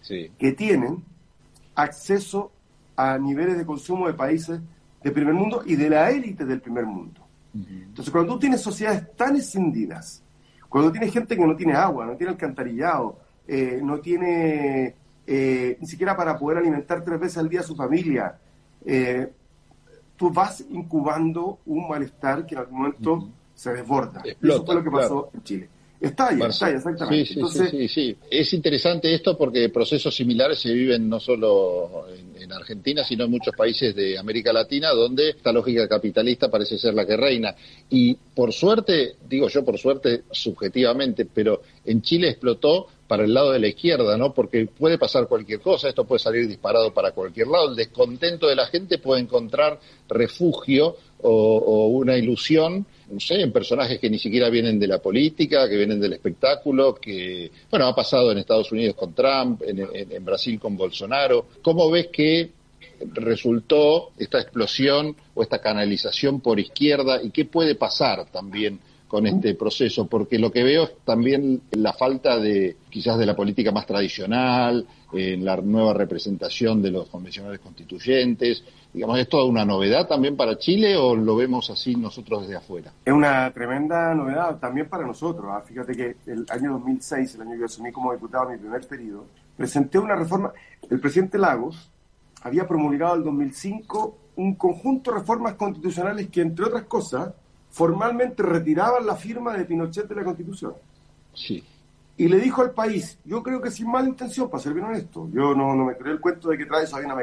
que 0.07 0.53
tienen 0.53 1.03
acceso 1.75 2.51
a 2.95 3.17
niveles 3.17 3.57
de 3.57 3.65
consumo 3.65 4.07
de 4.07 4.13
países 4.13 4.59
del 5.03 5.13
primer 5.13 5.33
mundo 5.33 5.61
y 5.65 5.75
de 5.75 5.89
la 5.89 6.09
élite 6.09 6.45
del 6.45 6.61
primer 6.61 6.85
mundo. 6.85 7.21
Entonces, 7.53 8.11
cuando 8.11 8.33
tú 8.33 8.39
tienes 8.39 8.61
sociedades 8.61 9.15
tan 9.15 9.35
escindidas, 9.35 10.23
cuando 10.67 10.91
tienes 10.91 11.11
gente 11.11 11.35
que 11.35 11.45
no 11.45 11.55
tiene 11.55 11.73
agua, 11.73 12.05
no 12.05 12.15
tiene 12.15 12.31
alcantarillado, 12.33 13.19
eh, 13.47 13.79
no 13.83 13.99
tiene 13.99 14.95
eh, 15.25 15.77
ni 15.79 15.87
siquiera 15.87 16.15
para 16.15 16.37
poder 16.37 16.59
alimentar 16.59 17.03
tres 17.03 17.19
veces 17.19 17.37
al 17.37 17.49
día 17.49 17.61
a 17.61 17.63
su 17.63 17.75
familia, 17.75 18.37
eh, 18.85 19.31
tú 20.19 20.29
vas 20.29 20.65
incubando 20.69 21.59
un 21.65 21.87
malestar 21.87 22.45
que 22.45 22.53
en 22.53 22.59
algún 22.59 22.77
momento 22.79 23.29
se 23.55 23.73
desborda. 23.73 24.21
Eso 24.25 24.65
fue 24.65 24.75
lo 24.75 24.83
que 24.83 24.91
pasó 24.91 25.29
en 25.33 25.43
Chile. 25.43 25.69
Está 25.99 26.29
ahí, 26.29 26.39
está 26.41 26.67
ahí, 26.67 26.75
exactamente. 26.75 27.25
Sí, 27.25 27.41
sí, 27.51 27.67
sí, 27.69 27.87
sí, 27.89 28.17
Es 28.31 28.53
interesante 28.53 29.13
esto 29.13 29.37
porque 29.37 29.67
procesos 29.67 30.15
similares 30.15 30.59
se 30.59 30.71
viven 30.71 31.09
no 31.09 31.19
solo 31.19 32.05
en, 32.39 32.49
Argentina, 32.51 33.03
sino 33.03 33.25
en 33.25 33.31
muchos 33.31 33.55
países 33.55 33.93
de 33.93 34.17
América 34.17 34.51
Latina, 34.51 34.89
donde 34.89 35.29
esta 35.29 35.51
lógica 35.51 35.87
capitalista 35.87 36.49
parece 36.49 36.79
ser 36.79 36.95
la 36.95 37.05
que 37.05 37.15
reina. 37.15 37.53
Y 37.89 38.15
por 38.15 38.51
suerte, 38.53 39.17
digo 39.27 39.49
yo 39.49 39.63
por 39.63 39.77
suerte 39.77 40.23
subjetivamente, 40.31 41.25
pero 41.25 41.61
en 41.85 42.01
Chile 42.01 42.29
explotó 42.29 42.87
para 43.09 43.25
el 43.25 43.33
lado 43.33 43.51
de 43.51 43.59
la 43.59 43.67
izquierda, 43.67 44.17
¿no? 44.17 44.33
Porque 44.35 44.67
puede 44.67 44.99
pasar 44.99 45.27
cualquier 45.27 45.59
cosa, 45.59 45.89
esto 45.89 46.05
puede 46.05 46.19
salir 46.19 46.47
disparado 46.47 46.93
para 46.93 47.11
cualquier 47.11 47.47
lado, 47.47 47.71
el 47.71 47.75
descontento 47.75 48.47
de 48.47 48.55
la 48.55 48.67
gente 48.67 48.99
puede 48.99 49.21
encontrar 49.21 49.79
refugio 50.07 50.95
o, 51.21 51.87
una 51.87 52.17
ilusión, 52.17 52.85
no 53.11 53.19
sé, 53.19 53.41
en 53.41 53.51
personajes 53.51 53.99
que 53.99 54.09
ni 54.09 54.19
siquiera 54.19 54.49
vienen 54.49 54.79
de 54.79 54.87
la 54.87 54.99
política, 54.99 55.67
que 55.67 55.77
vienen 55.77 55.99
del 55.99 56.13
espectáculo, 56.13 56.95
que, 56.95 57.51
bueno, 57.69 57.87
ha 57.87 57.95
pasado 57.95 58.31
en 58.31 58.37
Estados 58.37 58.71
Unidos 58.71 58.95
con 58.95 59.13
Trump, 59.13 59.61
en, 59.65 60.23
Brasil 60.23 60.59
con 60.59 60.77
Bolsonaro. 60.77 61.47
¿Cómo 61.61 61.89
ves 61.89 62.07
que 62.07 62.51
resultó 63.13 64.11
esta 64.17 64.39
explosión 64.39 65.15
o 65.33 65.41
esta 65.41 65.59
canalización 65.59 66.41
por 66.41 66.59
izquierda 66.59 67.21
y 67.21 67.31
qué 67.31 67.45
puede 67.45 67.75
pasar 67.75 68.25
también 68.31 68.79
con 69.09 69.25
este 69.25 69.55
proceso, 69.55 70.05
porque 70.07 70.37
lo 70.37 70.51
que 70.51 70.63
veo 70.63 70.83
es 70.83 70.91
también 71.03 71.63
la 71.71 71.93
falta 71.93 72.37
de 72.37 72.77
quizás 72.91 73.17
de 73.17 73.25
la 73.25 73.35
política 73.35 73.71
más 73.71 73.87
tradicional, 73.87 74.85
en 75.11 75.43
la 75.43 75.57
nueva 75.57 75.95
representación 75.95 76.79
de 76.83 76.91
los 76.91 77.09
convencionales 77.09 77.59
constituyentes. 77.59 78.63
Digamos, 78.93 79.17
¿es 79.17 79.27
toda 79.27 79.45
una 79.45 79.65
novedad 79.65 80.07
también 80.07 80.37
para 80.37 80.59
Chile 80.59 80.95
o 80.95 81.15
lo 81.15 81.35
vemos 81.35 81.71
así 81.71 81.95
nosotros 81.95 82.43
desde 82.43 82.57
afuera? 82.57 82.93
Es 83.03 83.11
una 83.11 83.51
tremenda 83.51 84.13
novedad 84.13 84.59
también 84.59 84.87
para 84.87 85.07
nosotros. 85.07 85.47
¿ah? 85.49 85.63
Fíjate 85.67 85.93
que 85.93 86.15
el 86.27 86.45
año 86.51 86.73
2006, 86.73 87.35
el 87.35 87.41
año 87.41 87.57
que 87.57 87.65
asumí 87.65 87.91
como 87.91 88.13
diputado 88.13 88.51
en 88.51 88.57
mi 88.57 88.57
primer 88.59 88.87
periodo, 88.87 89.25
presenté 89.57 89.97
una 89.97 90.15
reforma. 90.15 90.53
El 90.87 90.99
presidente 90.99 91.39
Lagos 91.39 91.89
había 92.43 92.67
promulgado 92.67 93.15
en 93.15 93.21
el 93.21 93.25
2005 93.25 94.17
un 94.35 94.53
conjunto 94.53 95.11
de 95.11 95.17
reformas 95.17 95.55
constitucionales 95.55 96.29
que, 96.29 96.41
entre 96.41 96.65
otras 96.65 96.83
cosas, 96.83 97.33
formalmente 97.69 98.43
retiraban 98.43 99.05
la 99.05 99.15
firma 99.15 99.55
de 99.55 99.65
Pinochet 99.65 100.07
de 100.07 100.15
la 100.15 100.23
Constitución. 100.23 100.73
Sí. 101.33 101.63
Y 102.17 102.27
le 102.27 102.37
dijo 102.37 102.61
al 102.61 102.71
país, 102.71 103.17
yo 103.23 103.41
creo 103.41 103.61
que 103.61 103.71
sin 103.71 103.89
mala 103.89 104.09
intención, 104.09 104.49
para 104.49 104.61
ser 104.61 104.73
bien 104.73 104.87
honesto, 104.87 105.29
yo 105.31 105.55
no, 105.55 105.73
no 105.73 105.85
me 105.85 105.95
creo 105.95 106.13
el 106.13 106.19
cuento 106.19 106.49
de 106.49 106.57
que 106.57 106.65
trae 106.65 106.83
esa 106.83 106.97
una 106.97 107.15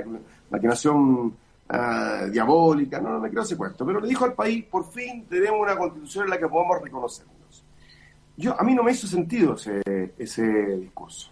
maquinación 0.50 1.34
uh, 1.68 2.30
diabólica, 2.30 2.98
no, 2.98 3.10
no 3.10 3.20
me 3.20 3.28
creo 3.28 3.42
ese 3.42 3.58
cuento, 3.58 3.84
pero 3.84 4.00
le 4.00 4.08
dijo 4.08 4.24
al 4.24 4.32
país, 4.32 4.64
por 4.64 4.90
fin 4.90 5.26
tenemos 5.28 5.60
una 5.60 5.76
constitución 5.76 6.24
en 6.24 6.30
la 6.30 6.38
que 6.38 6.48
podemos 6.48 6.80
reconocernos. 6.80 7.34
Yo, 8.38 8.58
a 8.58 8.64
mí 8.64 8.74
no 8.74 8.82
me 8.82 8.92
hizo 8.92 9.06
sentido 9.06 9.54
ese, 9.54 9.82
ese 10.16 10.46
discurso, 10.78 11.30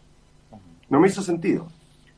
no 0.90 1.00
me 1.00 1.09
hizo 1.09 1.23
sentido. 1.23 1.66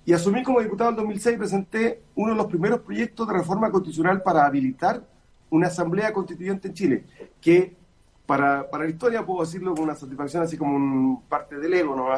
Y 0.05 0.13
asumí 0.13 0.43
como 0.43 0.61
diputado 0.61 0.91
en 0.91 0.97
2006, 0.97 1.39
presenté 1.39 2.03
uno 2.15 2.33
de 2.33 2.37
los 2.39 2.47
primeros 2.47 2.81
proyectos 2.81 3.27
de 3.27 3.35
reforma 3.35 3.71
constitucional 3.71 4.23
para 4.23 4.47
habilitar 4.47 5.03
una 5.51 5.69
asamblea 5.69 6.13
constituyente 6.13 6.69
en 6.69 6.75
Chile, 6.75 7.05
que 7.41 7.77
para, 8.27 8.69
para 8.69 8.85
la 8.85 8.91
historia 8.91 9.25
puedo 9.25 9.45
decirlo 9.45 9.75
con 9.75 9.85
una 9.85 9.95
satisfacción 9.95 10.43
así 10.43 10.57
como 10.57 11.23
parte 11.29 11.57
del 11.57 11.75
ego, 11.75 11.95
¿no? 11.95 12.09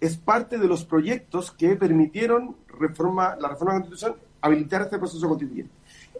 Es 0.00 0.16
parte 0.18 0.58
de 0.58 0.68
los 0.68 0.84
proyectos 0.84 1.50
que 1.50 1.74
permitieron 1.76 2.56
reforma, 2.78 3.36
la 3.40 3.48
reforma 3.48 3.74
de 3.74 3.80
Constitución 3.80 4.16
habilitar 4.40 4.82
este 4.82 4.98
proceso 4.98 5.28
constituyente. 5.28 5.72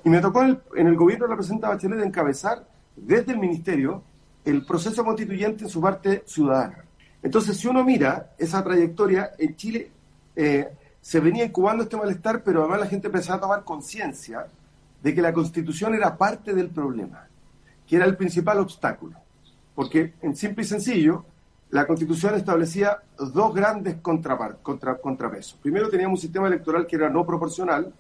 Y 0.04 0.10
me 0.10 0.20
tocó 0.20 0.42
en 0.42 0.86
el, 0.86 0.96
gobierno 0.96 1.26
de 1.26 1.30
la 1.30 1.36
presidenta 1.36 1.68
Bachelet 1.68 2.04
encabezar 2.04 2.66
desde 2.94 3.32
el 3.32 3.38
ministerio 3.38 4.02
el 4.44 4.64
proceso 4.64 5.04
constituyente 5.04 5.64
en 5.64 5.70
su 5.70 5.80
parte 5.80 6.22
ciudadana. 6.26 6.84
Entonces, 7.22 7.56
si 7.56 7.66
uno 7.66 7.82
mira 7.82 8.34
esa 8.38 8.62
trayectoria, 8.62 9.32
en 9.38 9.56
Chile 9.56 9.90
eh, 10.36 10.68
se 11.00 11.20
venía 11.20 11.44
incubando 11.44 11.82
este 11.82 11.96
malestar, 11.96 12.42
pero 12.42 12.60
además 12.60 12.80
la 12.80 12.86
gente 12.86 13.08
empezaba 13.08 13.38
a 13.38 13.40
tomar 13.40 13.64
conciencia 13.64 14.46
de 15.06 15.14
que 15.14 15.22
la 15.22 15.32
constitución 15.32 15.94
era 15.94 16.16
parte 16.16 16.52
del 16.52 16.68
problema, 16.68 17.28
que 17.86 17.94
era 17.94 18.06
el 18.06 18.16
principal 18.16 18.58
obstáculo. 18.58 19.16
Porque, 19.72 20.14
en 20.20 20.34
simple 20.34 20.64
y 20.64 20.66
sencillo, 20.66 21.25
la 21.70 21.86
constitución 21.86 22.34
establecía 22.34 22.98
dos 23.16 23.54
grandes 23.54 23.98
contra, 23.98 24.36
contrapesos. 25.00 25.60
Primero 25.62 25.88
teníamos 25.88 26.18
un 26.18 26.22
sistema 26.22 26.48
electoral 26.48 26.88
que 26.88 26.96
era 26.96 27.08
no 27.08 27.25
proporcional 27.25 27.94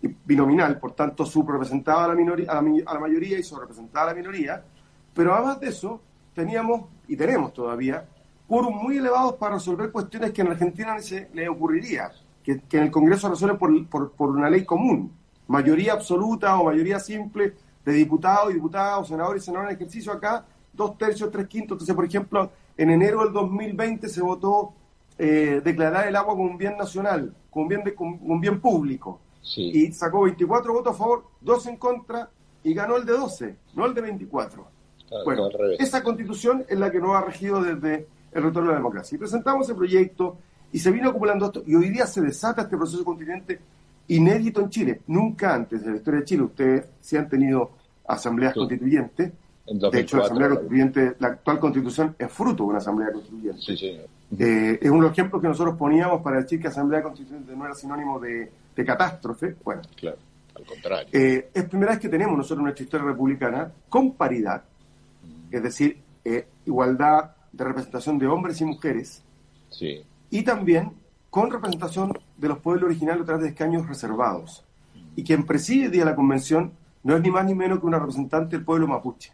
y 0.00 0.08
binominal, 0.24 0.78
por 0.78 0.92
tanto 0.92 1.26
subrepresentaba 1.26 2.06
a 2.06 2.08
la, 2.08 2.14
minoría, 2.14 2.50
a 2.50 2.54
la, 2.54 2.70
a 2.86 2.94
la 2.94 3.00
mayoría 3.00 3.38
y 3.38 3.42
sobrepresentaba 3.42 4.06
a 4.06 4.14
la 4.14 4.18
minoría, 4.18 4.64
pero 5.12 5.34
además 5.34 5.60
de 5.60 5.68
eso 5.68 6.00
teníamos 6.34 6.86
y 7.06 7.16
tenemos 7.16 7.52
todavía 7.52 8.06
quórum 8.48 8.82
muy 8.82 8.96
elevados 8.96 9.34
para 9.34 9.56
resolver 9.56 9.92
cuestiones 9.92 10.32
que 10.32 10.40
en 10.40 10.48
Argentina 10.48 10.98
se 11.00 11.28
le 11.34 11.50
ocurriría, 11.50 12.10
que, 12.42 12.62
en 12.70 12.82
el 12.82 12.90
Congreso 12.90 13.28
resuelven 13.28 13.58
por, 13.58 14.12
por 14.12 14.30
una 14.30 14.48
ley 14.48 14.64
común 14.64 15.19
mayoría 15.50 15.94
absoluta 15.94 16.56
o 16.60 16.64
mayoría 16.64 17.00
simple 17.00 17.54
de 17.84 17.92
diputados 17.92 18.52
y 18.52 18.54
diputados, 18.54 19.08
senadores 19.08 19.42
y 19.42 19.46
senadores 19.46 19.72
en 19.72 19.76
ejercicio 19.76 20.12
acá, 20.12 20.44
dos 20.72 20.96
tercios, 20.96 21.30
tres 21.30 21.48
quintos. 21.48 21.74
Entonces, 21.74 21.94
por 21.94 22.04
ejemplo, 22.04 22.52
en 22.76 22.90
enero 22.90 23.24
del 23.24 23.32
2020 23.32 24.08
se 24.08 24.22
votó 24.22 24.72
eh, 25.18 25.60
declarar 25.64 26.06
el 26.06 26.14
agua 26.14 26.34
como 26.34 26.50
un 26.50 26.56
bien 26.56 26.76
nacional, 26.76 27.34
como 27.50 27.64
un 27.64 27.68
bien, 27.68 27.82
de, 27.82 27.94
un 27.98 28.40
bien 28.40 28.60
público. 28.60 29.20
Y 29.56 29.90
sacó 29.92 30.22
24 30.22 30.72
votos 30.72 30.94
a 30.94 30.96
favor, 30.96 31.24
2 31.40 31.66
en 31.66 31.76
contra 31.78 32.30
y 32.62 32.72
ganó 32.72 32.96
el 32.96 33.04
de 33.04 33.12
12, 33.12 33.56
no 33.74 33.86
el 33.86 33.94
de 33.94 34.02
24. 34.02 34.68
bueno, 35.24 35.48
esa 35.80 36.04
constitución 36.04 36.64
es 36.68 36.78
la 36.78 36.92
que 36.92 37.00
nos 37.00 37.16
ha 37.16 37.22
regido 37.22 37.60
desde 37.60 38.06
el 38.30 38.42
retorno 38.44 38.68
de 38.68 38.74
la 38.74 38.78
democracia. 38.78 39.16
Y 39.16 39.18
presentamos 39.18 39.66
ese 39.66 39.74
proyecto 39.74 40.36
y 40.70 40.78
se 40.78 40.92
vino 40.92 41.08
acumulando 41.08 41.46
esto 41.46 41.64
y 41.66 41.74
hoy 41.74 41.88
día 41.88 42.06
se 42.06 42.20
desata 42.20 42.62
este 42.62 42.76
proceso 42.76 43.04
constituyente 43.04 43.58
inédito 44.10 44.60
en 44.60 44.70
Chile. 44.70 45.00
Nunca 45.06 45.54
antes 45.54 45.82
en 45.82 45.92
la 45.92 45.96
historia 45.96 46.20
de 46.20 46.26
Chile 46.26 46.42
ustedes 46.42 46.86
se 47.00 47.18
han 47.18 47.28
tenido 47.28 47.72
asambleas 48.06 48.54
constituyentes. 48.54 49.32
De 49.66 50.00
hecho, 50.00 50.16
la 50.16 50.24
asamblea 50.24 50.48
constituyente, 50.48 51.14
la 51.20 51.28
actual 51.28 51.60
constitución 51.60 52.16
es 52.18 52.32
fruto 52.32 52.64
de 52.64 52.68
una 52.70 52.78
asamblea 52.78 53.12
constituyente. 53.12 54.08
Eh, 54.38 54.78
es 54.80 54.90
uno 54.90 55.02
de 55.02 55.08
los 55.08 55.12
ejemplos 55.12 55.40
que 55.40 55.48
nosotros 55.48 55.76
poníamos 55.76 56.22
para 56.22 56.40
decir 56.40 56.60
que 56.60 56.68
asamblea 56.68 57.02
constituyente 57.02 57.54
no 57.54 57.64
era 57.64 57.74
sinónimo 57.74 58.18
de, 58.18 58.50
catástrofe. 58.84 59.56
Bueno, 59.62 59.82
claro, 59.94 60.16
al 60.56 60.64
contrario. 60.64 61.08
Eh, 61.12 61.50
es 61.52 61.64
primera 61.64 61.92
vez 61.92 62.00
que 62.00 62.08
tenemos 62.08 62.36
nosotros 62.36 62.62
nuestra 62.64 62.82
historia 62.82 63.06
republicana 63.06 63.70
con 63.88 64.14
paridad, 64.14 64.64
mm. 65.22 65.54
es 65.54 65.62
decir, 65.62 65.98
eh, 66.24 66.46
igualdad 66.64 67.32
de 67.52 67.64
representación 67.64 68.18
de 68.18 68.26
hombres 68.26 68.60
y 68.60 68.64
mujeres. 68.64 69.22
Sí. 69.68 70.02
Y 70.30 70.42
también 70.42 70.92
con 71.30 71.50
representación 71.50 72.18
de 72.36 72.48
los 72.48 72.58
pueblos 72.58 72.84
originarios 72.84 73.22
a 73.22 73.26
través 73.26 73.44
de 73.44 73.50
escaños 73.50 73.86
reservados. 73.86 74.64
Y 75.16 75.24
quien 75.24 75.46
preside 75.46 76.04
la 76.04 76.14
convención 76.14 76.72
no 77.02 77.16
es 77.16 77.22
ni 77.22 77.30
más 77.30 77.44
ni 77.46 77.54
menos 77.54 77.80
que 77.80 77.86
una 77.86 77.98
representante 77.98 78.56
del 78.56 78.64
pueblo 78.64 78.86
mapuche. 78.86 79.32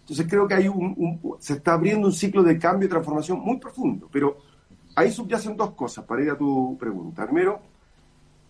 Entonces 0.00 0.26
creo 0.28 0.46
que 0.46 0.54
hay 0.54 0.68
un, 0.68 1.20
se 1.38 1.54
está 1.54 1.74
abriendo 1.74 2.06
un 2.06 2.12
ciclo 2.12 2.42
de 2.42 2.58
cambio 2.58 2.86
y 2.86 2.90
transformación 2.90 3.40
muy 3.40 3.58
profundo, 3.58 4.08
pero 4.12 4.38
ahí 4.94 5.10
subyacen 5.10 5.56
dos 5.56 5.72
cosas 5.72 6.04
para 6.04 6.22
ir 6.22 6.30
a 6.30 6.36
tu 6.36 6.76
pregunta. 6.78 7.24
Primero, 7.24 7.60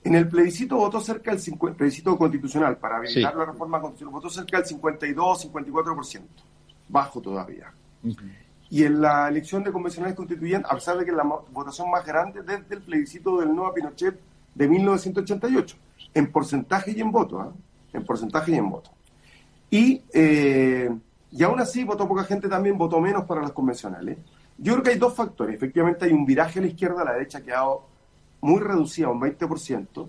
En 0.03 0.15
el 0.15 0.29
plebiscito 0.29 0.77
votó 0.77 0.99
cerca 1.01 1.31
del 1.31 1.41
50, 1.41 1.77
plebiscito 1.77 2.17
constitucional 2.17 2.79
para 2.79 2.97
habilitar 2.97 3.37
la 3.37 3.45
reforma 3.45 3.81
constitucional, 3.81 4.15
votó 4.15 4.31
cerca 4.31 4.57
del 4.57 4.67
52, 4.67 5.53
54%, 5.53 6.23
bajo 6.89 7.21
todavía. 7.21 7.71
Y 8.71 8.85
en 8.85 9.01
la 9.01 9.29
elección 9.29 9.65
de 9.65 9.73
convencionales 9.73 10.17
constituyentes, 10.17 10.71
a 10.71 10.75
pesar 10.75 10.97
de 10.97 11.05
que 11.05 11.13
la 11.13 11.25
votación 11.25 11.91
más 11.91 12.07
grande 12.07 12.43
desde 12.43 12.77
el 12.77 12.83
plebiscito 12.83 13.39
del 13.41 13.55
nuevo 13.55 13.75
Pinochet 13.75 14.19
de 14.55 14.69
1988, 14.69 15.77
en 16.15 16.31
porcentaje 16.31 16.93
y 16.97 17.01
en 17.01 17.11
voto, 17.11 17.41
¿ah? 17.41 17.53
en 17.93 18.05
porcentaje 18.05 18.53
y 18.53 18.55
en 18.55 18.71
voto. 18.71 18.91
Y, 19.71 20.03
eh, 20.13 20.91
y 21.33 21.43
aún 21.43 21.61
así 21.61 21.85
votó 21.85 22.07
poca 22.07 22.25
gente 22.25 22.49
también, 22.49 22.79
votó 22.79 23.01
menos 23.01 23.25
para 23.25 23.43
las 23.43 23.53
convencionales. 23.53 24.19
Yo 24.59 24.75
creo 24.75 24.83
que 24.83 24.91
hay 24.91 24.99
dos 24.99 25.15
factores. 25.15 25.55
Efectivamente 25.55 26.05
hay 26.05 26.13
un 26.13 26.27
viraje 26.27 26.59
a 26.59 26.63
la 26.63 26.69
izquierda, 26.69 27.03
a 27.03 27.05
la 27.05 27.13
derecha, 27.15 27.39
que 27.39 27.51
ha 27.51 27.55
quedado 27.55 27.87
muy 28.41 28.61
reducida, 28.61 29.09
un 29.09 29.21
20%. 29.21 30.09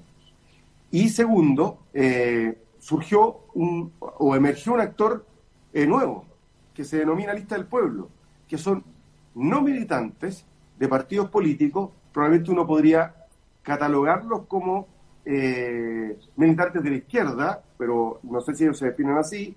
Y 0.91 1.09
segundo, 1.09 1.79
eh, 1.93 2.61
surgió 2.79 3.45
un, 3.53 3.93
o 3.99 4.35
emergió 4.35 4.73
un 4.73 4.81
actor 4.81 5.25
eh, 5.73 5.85
nuevo, 5.85 6.25
que 6.73 6.83
se 6.83 6.97
denomina 6.97 7.33
Lista 7.33 7.55
del 7.55 7.65
Pueblo, 7.65 8.09
que 8.51 8.57
son 8.57 8.83
no 9.35 9.61
militantes 9.61 10.45
de 10.77 10.89
partidos 10.89 11.29
políticos, 11.29 11.89
probablemente 12.11 12.51
uno 12.51 12.67
podría 12.67 13.15
catalogarlos 13.61 14.41
como 14.45 14.89
eh, 15.23 16.19
militantes 16.35 16.83
de 16.83 16.89
la 16.89 16.95
izquierda, 16.97 17.63
pero 17.77 18.19
no 18.23 18.41
sé 18.41 18.53
si 18.53 18.65
ellos 18.65 18.77
se 18.77 18.87
definen 18.87 19.17
así, 19.17 19.55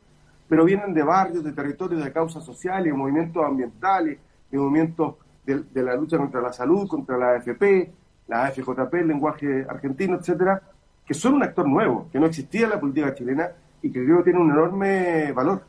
pero 0.49 0.65
vienen 0.65 0.95
de 0.95 1.03
barrios, 1.03 1.43
de 1.43 1.51
territorios, 1.51 2.05
de 2.05 2.13
causas 2.13 2.45
sociales, 2.45 2.85
de 2.85 2.97
movimientos 2.97 3.45
ambientales, 3.45 4.17
de 4.49 4.59
movimientos 4.59 5.17
de, 5.45 5.83
la 5.83 5.97
lucha 5.97 6.17
contra 6.17 6.41
la 6.41 6.53
salud, 6.53 6.87
contra 6.87 7.19
la 7.19 7.33
AFP, 7.33 7.91
la 8.29 8.45
AFJP, 8.45 8.95
el 8.95 9.09
lenguaje 9.09 9.67
argentino, 9.69 10.19
etcétera, 10.19 10.63
que 11.05 11.15
son 11.15 11.35
un 11.35 11.43
actor 11.43 11.67
nuevo, 11.69 12.09
que 12.13 12.21
no 12.21 12.27
existía 12.27 12.67
en 12.67 12.71
la 12.71 12.81
política 12.81 13.13
chilena 13.13 13.51
y 13.83 13.91
que 13.91 14.05
creo 14.05 14.19
que 14.19 14.31
tiene 14.31 14.39
un 14.39 14.53
enorme 14.53 15.33
valor. 15.33 15.65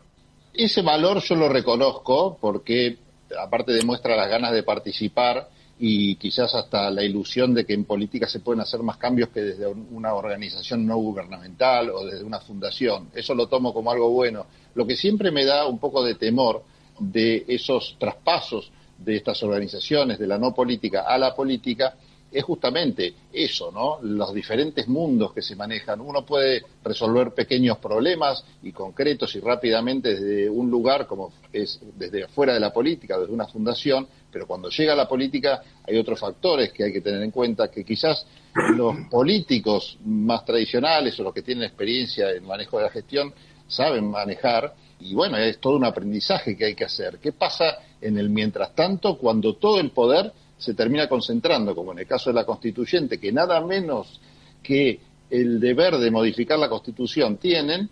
Ese 0.53 0.83
valor 0.83 1.17
yo 1.23 1.35
lo 1.35 1.49
reconozco 1.49 2.37
porque 2.39 2.99
aparte 3.39 3.73
demuestra 3.73 4.15
las 4.15 4.29
ganas 4.29 4.51
de 4.51 4.63
participar 4.63 5.49
y 5.77 6.15
quizás 6.15 6.55
hasta 6.55 6.89
la 6.89 7.03
ilusión 7.03 7.53
de 7.53 7.65
que 7.65 7.73
en 7.73 7.83
política 7.83 8.27
se 8.27 8.39
pueden 8.39 8.61
hacer 8.61 8.81
más 8.81 8.97
cambios 8.97 9.29
que 9.29 9.41
desde 9.41 9.67
una 9.67 10.13
organización 10.13 10.85
no 10.85 10.97
gubernamental 10.97 11.89
o 11.89 12.05
desde 12.05 12.23
una 12.23 12.39
fundación. 12.39 13.09
Eso 13.13 13.35
lo 13.35 13.47
tomo 13.47 13.73
como 13.73 13.91
algo 13.91 14.09
bueno. 14.09 14.45
Lo 14.73 14.87
que 14.87 14.95
siempre 14.95 15.31
me 15.31 15.45
da 15.45 15.65
un 15.65 15.79
poco 15.79 16.03
de 16.03 16.15
temor 16.15 16.63
de 16.99 17.43
esos 17.47 17.97
traspasos 17.99 18.71
de 18.97 19.17
estas 19.17 19.43
organizaciones, 19.43 20.17
de 20.17 20.27
la 20.27 20.37
no 20.37 20.53
política 20.53 21.01
a 21.01 21.17
la 21.17 21.35
política, 21.35 21.95
es 22.35 22.43
justamente 22.43 23.13
eso, 23.31 23.71
¿no? 23.71 23.99
Los 24.01 24.33
diferentes 24.33 24.89
mundos 24.89 25.31
que 25.31 25.41
se 25.41 25.55
manejan. 25.55 26.01
Uno 26.01 26.25
puede 26.25 26.63
resolver 26.83 27.33
pequeños 27.33 27.77
problemas 27.77 28.43
y 28.61 28.73
concretos 28.73 29.33
y 29.37 29.39
rápidamente 29.39 30.15
desde 30.15 30.49
un 30.49 30.69
lugar 30.69 31.07
como 31.07 31.31
es 31.53 31.79
desde 31.95 32.25
afuera 32.25 32.53
de 32.53 32.59
la 32.59 32.73
política, 32.73 33.17
desde 33.17 33.31
una 33.31 33.47
fundación, 33.47 34.05
pero 34.29 34.45
cuando 34.45 34.69
llega 34.69 34.91
a 34.91 34.97
la 34.97 35.07
política 35.07 35.63
hay 35.87 35.97
otros 35.97 36.19
factores 36.19 36.73
que 36.73 36.83
hay 36.83 36.91
que 36.91 36.99
tener 36.99 37.23
en 37.23 37.31
cuenta 37.31 37.71
que 37.71 37.85
quizás 37.85 38.27
los 38.75 38.93
políticos 39.09 39.97
más 40.03 40.43
tradicionales 40.43 41.17
o 41.17 41.23
los 41.23 41.33
que 41.33 41.41
tienen 41.41 41.63
experiencia 41.63 42.31
en 42.31 42.45
manejo 42.45 42.77
de 42.77 42.83
la 42.83 42.89
gestión 42.89 43.33
saben 43.65 44.11
manejar 44.11 44.75
y 44.99 45.13
bueno, 45.13 45.37
es 45.37 45.59
todo 45.59 45.77
un 45.77 45.85
aprendizaje 45.85 46.57
que 46.57 46.65
hay 46.65 46.75
que 46.75 46.85
hacer. 46.85 47.17
¿Qué 47.19 47.31
pasa 47.31 47.77
en 48.01 48.17
el 48.17 48.29
mientras 48.29 48.75
tanto 48.75 49.17
cuando 49.17 49.55
todo 49.55 49.79
el 49.79 49.91
poder 49.91 50.33
se 50.57 50.73
termina 50.73 51.07
concentrando, 51.07 51.75
como 51.75 51.91
en 51.91 51.99
el 51.99 52.07
caso 52.07 52.29
de 52.29 52.35
la 52.35 52.45
constituyente, 52.45 53.19
que 53.19 53.31
nada 53.31 53.61
menos 53.61 54.19
que 54.63 54.99
el 55.29 55.59
deber 55.59 55.97
de 55.97 56.11
modificar 56.11 56.57
la 56.59 56.69
constitución 56.69 57.37
tienen, 57.37 57.89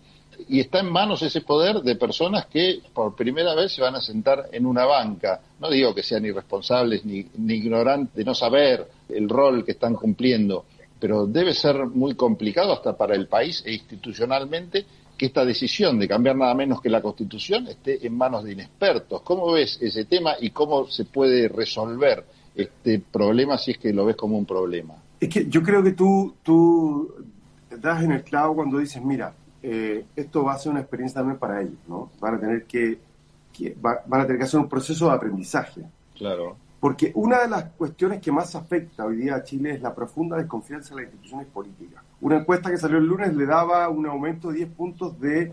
y 0.48 0.60
está 0.60 0.80
en 0.80 0.90
manos 0.90 1.22
ese 1.22 1.42
poder 1.42 1.80
de 1.82 1.96
personas 1.96 2.46
que 2.46 2.80
por 2.92 3.14
primera 3.14 3.54
vez 3.54 3.72
se 3.72 3.82
van 3.82 3.94
a 3.94 4.00
sentar 4.00 4.48
en 4.52 4.66
una 4.66 4.84
banca. 4.84 5.40
No 5.60 5.70
digo 5.70 5.94
que 5.94 6.02
sean 6.02 6.24
irresponsables 6.24 7.04
ni, 7.04 7.26
ni 7.38 7.54
ignorantes 7.54 8.14
de 8.14 8.24
no 8.24 8.34
saber 8.34 8.86
el 9.08 9.28
rol 9.28 9.64
que 9.64 9.72
están 9.72 9.94
cumpliendo, 9.94 10.64
pero 10.98 11.26
debe 11.26 11.54
ser 11.54 11.86
muy 11.86 12.14
complicado 12.14 12.72
hasta 12.72 12.96
para 12.96 13.14
el 13.14 13.28
país 13.28 13.62
e 13.64 13.74
institucionalmente 13.74 14.84
que 15.16 15.26
esta 15.26 15.44
decisión 15.44 15.98
de 15.98 16.08
cambiar 16.08 16.36
nada 16.36 16.54
menos 16.54 16.80
que 16.80 16.90
la 16.90 17.00
Constitución 17.00 17.68
esté 17.68 18.04
en 18.04 18.16
manos 18.16 18.42
de 18.42 18.52
inexpertos. 18.52 19.22
¿Cómo 19.22 19.52
ves 19.52 19.78
ese 19.80 20.06
tema 20.06 20.34
y 20.40 20.50
cómo 20.50 20.88
se 20.88 21.04
puede 21.04 21.48
resolver 21.48 22.24
este 22.54 23.00
problema 23.00 23.58
si 23.58 23.72
es 23.72 23.78
que 23.78 23.92
lo 23.92 24.04
ves 24.04 24.16
como 24.16 24.38
un 24.38 24.46
problema? 24.46 24.94
Es 25.20 25.28
que 25.28 25.46
yo 25.46 25.62
creo 25.62 25.82
que 25.82 25.92
tú, 25.92 26.34
tú 26.42 27.14
das 27.80 28.02
en 28.02 28.12
el 28.12 28.22
clavo 28.22 28.54
cuando 28.56 28.78
dices, 28.78 29.02
mira, 29.02 29.34
eh, 29.62 30.04
esto 30.14 30.44
va 30.44 30.54
a 30.54 30.58
ser 30.58 30.72
una 30.72 30.80
experiencia 30.80 31.20
también 31.20 31.38
para 31.38 31.62
ellos, 31.62 31.78
¿no? 31.88 32.10
Van 32.20 32.34
a 32.34 32.40
tener 32.40 32.64
que, 32.64 32.98
van 33.80 34.20
a 34.20 34.26
tener 34.26 34.38
que 34.38 34.44
hacer 34.44 34.60
un 34.60 34.68
proceso 34.68 35.06
de 35.06 35.12
aprendizaje. 35.12 35.82
Claro. 36.16 36.56
Porque 36.78 37.12
una 37.14 37.40
de 37.40 37.48
las 37.48 37.64
cuestiones 37.70 38.20
que 38.20 38.30
más 38.30 38.54
afecta 38.54 39.06
hoy 39.06 39.16
día 39.16 39.36
a 39.36 39.42
Chile 39.42 39.72
es 39.72 39.80
la 39.80 39.94
profunda 39.94 40.36
desconfianza 40.36 40.90
en 40.90 40.96
las 40.96 41.04
instituciones 41.06 41.46
políticas. 41.46 42.02
Una 42.20 42.36
encuesta 42.36 42.70
que 42.70 42.76
salió 42.76 42.98
el 42.98 43.06
lunes 43.06 43.34
le 43.34 43.46
daba 43.46 43.88
un 43.88 44.04
aumento 44.06 44.48
de 44.48 44.58
10 44.58 44.68
puntos 44.70 45.18
de 45.18 45.52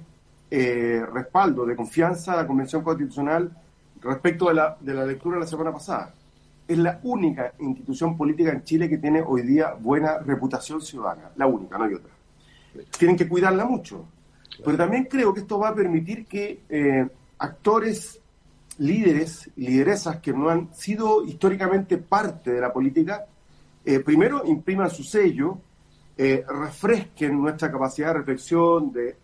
eh, 0.49 1.05
respaldo, 1.13 1.65
de 1.65 1.77
confianza 1.77 2.33
a 2.33 2.35
la 2.35 2.47
Convención 2.47 2.83
Constitucional 2.83 3.49
respecto 4.01 4.49
de 4.49 4.55
la, 4.55 4.75
de 4.81 4.93
la 4.93 5.05
lectura 5.05 5.35
de 5.37 5.43
la 5.43 5.47
semana 5.47 5.71
pasada. 5.71 6.13
Es 6.71 6.77
la 6.77 7.01
única 7.03 7.51
institución 7.59 8.15
política 8.15 8.49
en 8.53 8.63
Chile 8.63 8.87
que 8.87 8.97
tiene 8.97 9.21
hoy 9.21 9.41
día 9.41 9.73
buena 9.73 10.19
reputación 10.19 10.79
ciudadana. 10.79 11.29
La 11.35 11.45
única, 11.45 11.77
no 11.77 11.83
hay 11.83 11.95
otra. 11.95 12.11
Tienen 12.97 13.17
que 13.17 13.27
cuidarla 13.27 13.65
mucho. 13.65 14.05
Pero 14.63 14.77
también 14.77 15.03
creo 15.03 15.33
que 15.33 15.41
esto 15.41 15.59
va 15.59 15.67
a 15.67 15.75
permitir 15.75 16.25
que 16.25 16.61
eh, 16.69 17.09
actores, 17.39 18.21
líderes, 18.77 19.51
lideresas 19.57 20.21
que 20.21 20.31
no 20.31 20.47
han 20.47 20.73
sido 20.73 21.25
históricamente 21.25 21.97
parte 21.97 22.53
de 22.53 22.61
la 22.61 22.71
política, 22.71 23.25
eh, 23.83 23.99
primero 23.99 24.45
impriman 24.45 24.89
su 24.89 25.03
sello, 25.03 25.57
eh, 26.17 26.45
refresquen 26.47 27.37
nuestra 27.37 27.69
capacidad 27.69 28.13
de 28.13 28.19
reflexión, 28.19 28.93
de, 28.93 29.17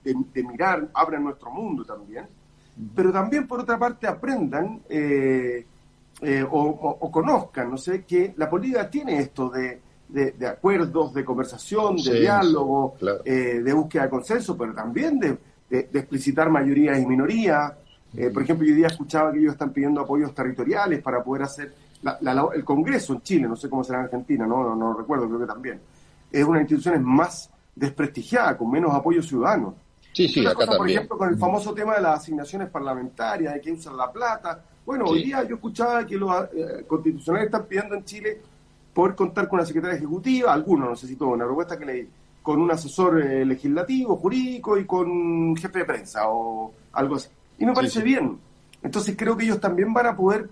mirar, 0.43 0.89
abran 0.93 1.23
nuestro 1.23 1.49
mundo 1.49 1.85
también, 1.85 2.25
pero 2.93 3.09
también 3.09 3.47
por 3.47 3.61
otra 3.61 3.79
parte 3.79 4.05
aprendan 4.05 4.81
eh, 6.21 6.39
eh, 6.39 6.47
o, 6.49 7.11
conozcan, 7.11 7.69
no 7.69 7.77
sé, 7.77 8.03
que 8.03 8.33
la 8.37 8.49
política 8.49 8.89
tiene 8.89 9.19
esto 9.19 9.49
de, 9.49 9.81
acuerdos, 10.47 11.13
de 11.13 11.23
conversación, 11.23 11.97
de 11.97 12.19
diálogo, 12.19 12.95
de 13.23 13.73
búsqueda 13.73 14.03
de 14.03 14.09
consenso, 14.09 14.57
pero 14.57 14.73
también 14.73 15.19
de, 15.19 15.37
explicitar 15.69 16.49
mayorías 16.49 16.99
y 16.99 17.05
minorías. 17.05 17.73
por 18.33 18.43
ejemplo, 18.43 18.65
yo 18.65 18.73
hoy 18.73 18.77
día 18.77 18.87
escuchaba 18.87 19.31
que 19.31 19.39
ellos 19.39 19.53
están 19.53 19.71
pidiendo 19.71 20.01
apoyos 20.01 20.33
territoriales 20.33 21.01
para 21.01 21.23
poder 21.23 21.43
hacer 21.43 21.73
el 22.53 22.63
Congreso 22.63 23.13
en 23.13 23.21
Chile, 23.21 23.47
no 23.47 23.55
sé 23.55 23.69
cómo 23.69 23.83
será 23.83 23.99
en 23.99 24.05
Argentina, 24.05 24.47
no, 24.47 24.63
no, 24.63 24.75
no 24.75 24.93
recuerdo, 24.93 25.27
creo 25.27 25.39
que 25.39 25.45
también 25.45 25.79
es 26.31 26.43
una 26.43 26.59
de 26.59 26.63
las 26.63 26.71
instituciones 26.71 27.01
más 27.01 27.49
desprestigiada, 27.75 28.57
con 28.57 28.69
menos 28.69 28.93
apoyo 28.93 29.21
ciudadano. 29.21 29.75
Sí, 30.13 30.27
sí, 30.27 30.45
acá 30.45 30.65
Por 30.65 30.89
ejemplo, 30.89 31.17
con 31.17 31.29
el 31.29 31.37
famoso 31.37 31.73
tema 31.73 31.95
de 31.95 32.01
las 32.01 32.21
asignaciones 32.21 32.69
parlamentarias, 32.69 33.53
de 33.53 33.59
quién 33.61 33.75
usa 33.75 33.93
la 33.93 34.11
plata. 34.11 34.63
Bueno, 34.87 35.03
hoy 35.03 35.25
día 35.25 35.43
yo 35.43 35.55
escuchaba 35.55 36.05
que 36.05 36.15
los 36.15 36.31
eh, 36.55 36.85
constitucionales 36.87 37.47
están 37.47 37.65
pidiendo 37.65 37.93
en 37.93 38.05
Chile 38.05 38.41
poder 38.93 39.15
contar 39.15 39.49
con 39.49 39.59
una 39.59 39.65
secretaria 39.65 39.97
ejecutiva, 39.97 40.53
algunos, 40.53 40.87
no 40.87 40.95
sé 40.95 41.07
si 41.07 41.17
todo, 41.17 41.31
una 41.31 41.43
propuesta 41.43 41.77
que 41.77 41.85
leí, 41.85 42.09
con 42.41 42.61
un 42.61 42.71
asesor 42.71 43.21
eh, 43.21 43.43
legislativo, 43.43 44.15
jurídico 44.15 44.77
y 44.77 44.85
con 44.85 45.57
jefe 45.57 45.79
de 45.79 45.83
prensa 45.83 46.29
o 46.29 46.71
algo 46.93 47.15
así. 47.15 47.27
Y 47.59 47.65
me 47.65 47.73
parece 47.73 48.01
bien. 48.01 48.39
Entonces 48.81 49.17
creo 49.17 49.35
que 49.35 49.43
ellos 49.43 49.59
también 49.59 49.93
van 49.93 50.05
a 50.05 50.15
poder 50.15 50.49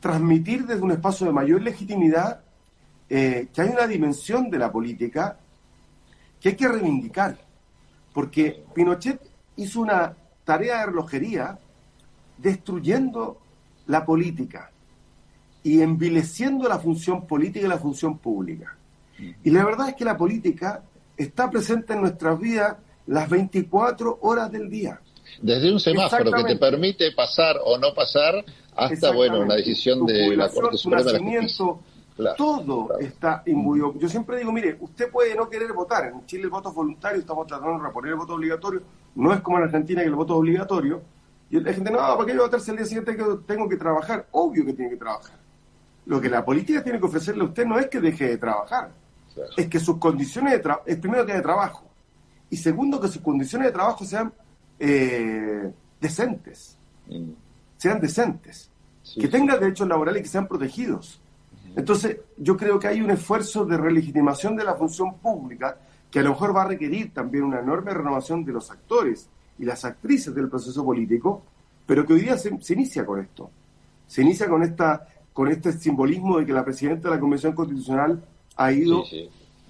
transmitir 0.00 0.66
desde 0.66 0.82
un 0.82 0.90
espacio 0.90 1.24
de 1.24 1.32
mayor 1.32 1.62
legitimidad 1.62 2.40
eh, 3.08 3.46
que 3.54 3.60
hay 3.60 3.68
una 3.68 3.86
dimensión 3.86 4.50
de 4.50 4.58
la 4.58 4.72
política 4.72 5.38
que 6.40 6.48
hay 6.48 6.56
que 6.56 6.66
reivindicar, 6.66 7.38
porque 8.12 8.64
Pinochet 8.74 9.20
hizo 9.54 9.80
una 9.80 10.16
tarea 10.44 10.80
de 10.80 10.86
relojería 10.86 11.56
destruyendo 12.36 13.45
la 13.86 14.04
política 14.04 14.70
y 15.62 15.80
envileciendo 15.80 16.68
la 16.68 16.78
función 16.78 17.26
política 17.26 17.66
y 17.66 17.68
la 17.68 17.78
función 17.78 18.18
pública. 18.18 18.76
Y 19.42 19.50
la 19.50 19.64
verdad 19.64 19.88
es 19.88 19.94
que 19.94 20.04
la 20.04 20.16
política 20.16 20.82
está 21.16 21.50
presente 21.50 21.94
en 21.94 22.02
nuestras 22.02 22.38
vidas 22.38 22.76
las 23.06 23.28
24 23.28 24.18
horas 24.22 24.52
del 24.52 24.68
día. 24.68 25.00
Desde 25.40 25.72
un 25.72 25.80
semáforo 25.80 26.30
que 26.30 26.44
te 26.44 26.56
permite 26.56 27.12
pasar 27.12 27.56
o 27.64 27.78
no 27.78 27.94
pasar 27.94 28.44
hasta, 28.76 29.12
bueno, 29.12 29.40
una 29.40 29.56
decisión 29.56 30.06
de 30.06 30.36
la 30.36 30.48
Corte 30.48 30.76
Suprema 30.76 31.12
de 31.12 31.20
todo 32.36 32.98
está 32.98 33.42
imbuido. 33.46 33.94
Yo 33.98 34.08
siempre 34.08 34.38
digo, 34.38 34.50
mire, 34.50 34.76
usted 34.80 35.10
puede 35.10 35.34
no 35.34 35.50
querer 35.50 35.72
votar. 35.72 36.06
En 36.06 36.24
Chile 36.24 36.44
el 36.44 36.50
voto 36.50 36.70
es 36.70 36.74
voluntario, 36.74 37.20
estamos 37.20 37.46
tratando 37.46 37.78
de 37.78 37.86
reponer 37.86 38.12
el 38.12 38.18
voto 38.18 38.34
obligatorio. 38.34 38.82
No 39.16 39.34
es 39.34 39.40
como 39.40 39.58
en 39.58 39.64
Argentina 39.64 40.00
que 40.00 40.08
el 40.08 40.14
voto 40.14 40.34
es 40.34 40.38
obligatorio. 40.38 41.02
Y 41.50 41.60
la 41.60 41.72
gente, 41.72 41.90
no, 41.90 41.98
¿para 41.98 42.26
qué 42.26 42.34
yo 42.34 42.42
votarse 42.42 42.70
el 42.72 42.78
día 42.78 42.86
siguiente 42.86 43.16
que 43.16 43.24
tengo 43.46 43.68
que 43.68 43.76
trabajar? 43.76 44.26
Obvio 44.32 44.64
que 44.64 44.72
tiene 44.72 44.90
que 44.90 44.96
trabajar. 44.96 45.38
Lo 46.06 46.20
que 46.20 46.28
la 46.28 46.44
política 46.44 46.82
tiene 46.82 46.98
que 46.98 47.06
ofrecerle 47.06 47.42
a 47.42 47.46
usted 47.46 47.66
no 47.66 47.78
es 47.78 47.88
que 47.88 48.00
deje 48.00 48.28
de 48.28 48.38
trabajar, 48.38 48.90
es 49.56 49.68
que 49.68 49.80
sus 49.80 49.98
condiciones 49.98 50.52
de 50.52 50.58
trabajo, 50.60 50.84
es 50.86 50.96
primero 50.98 51.26
que 51.26 51.32
de 51.32 51.42
trabajo, 51.42 51.84
y 52.48 52.56
segundo 52.56 53.00
que 53.00 53.08
sus 53.08 53.22
condiciones 53.22 53.68
de 53.68 53.72
trabajo 53.72 54.04
sean 54.04 54.32
eh, 54.78 55.72
decentes, 56.00 56.76
mm. 57.08 57.30
sean 57.76 58.00
decentes, 58.00 58.70
que 59.14 59.28
tengan 59.28 59.58
derechos 59.60 59.86
laborales 59.88 60.20
y 60.20 60.22
que 60.24 60.28
sean 60.28 60.48
protegidos. 60.48 61.20
Entonces, 61.76 62.18
yo 62.36 62.56
creo 62.56 62.78
que 62.78 62.88
hay 62.88 63.00
un 63.00 63.10
esfuerzo 63.10 63.64
de 63.64 63.76
relegitimación 63.76 64.56
de 64.56 64.64
la 64.64 64.74
función 64.74 65.18
pública 65.18 65.76
que 66.10 66.20
a 66.20 66.22
lo 66.22 66.30
mejor 66.30 66.56
va 66.56 66.62
a 66.62 66.68
requerir 66.68 67.12
también 67.12 67.44
una 67.44 67.60
enorme 67.60 67.92
renovación 67.92 68.44
de 68.44 68.52
los 68.52 68.70
actores 68.70 69.28
y 69.58 69.64
las 69.64 69.84
actrices 69.84 70.34
del 70.34 70.48
proceso 70.48 70.84
político, 70.84 71.42
pero 71.86 72.06
que 72.06 72.14
hoy 72.14 72.20
día 72.20 72.36
se, 72.38 72.50
inicia 72.72 73.06
con 73.06 73.20
esto. 73.20 73.50
Se 74.06 74.22
inicia 74.22 74.48
con 74.48 74.62
esta 74.62 75.08
con 75.32 75.48
este 75.48 75.70
simbolismo 75.72 76.38
de 76.38 76.46
que 76.46 76.52
la 76.54 76.64
presidenta 76.64 77.10
de 77.10 77.16
la 77.16 77.20
Convención 77.20 77.52
Constitucional 77.52 78.24
ha 78.56 78.72
ido 78.72 79.04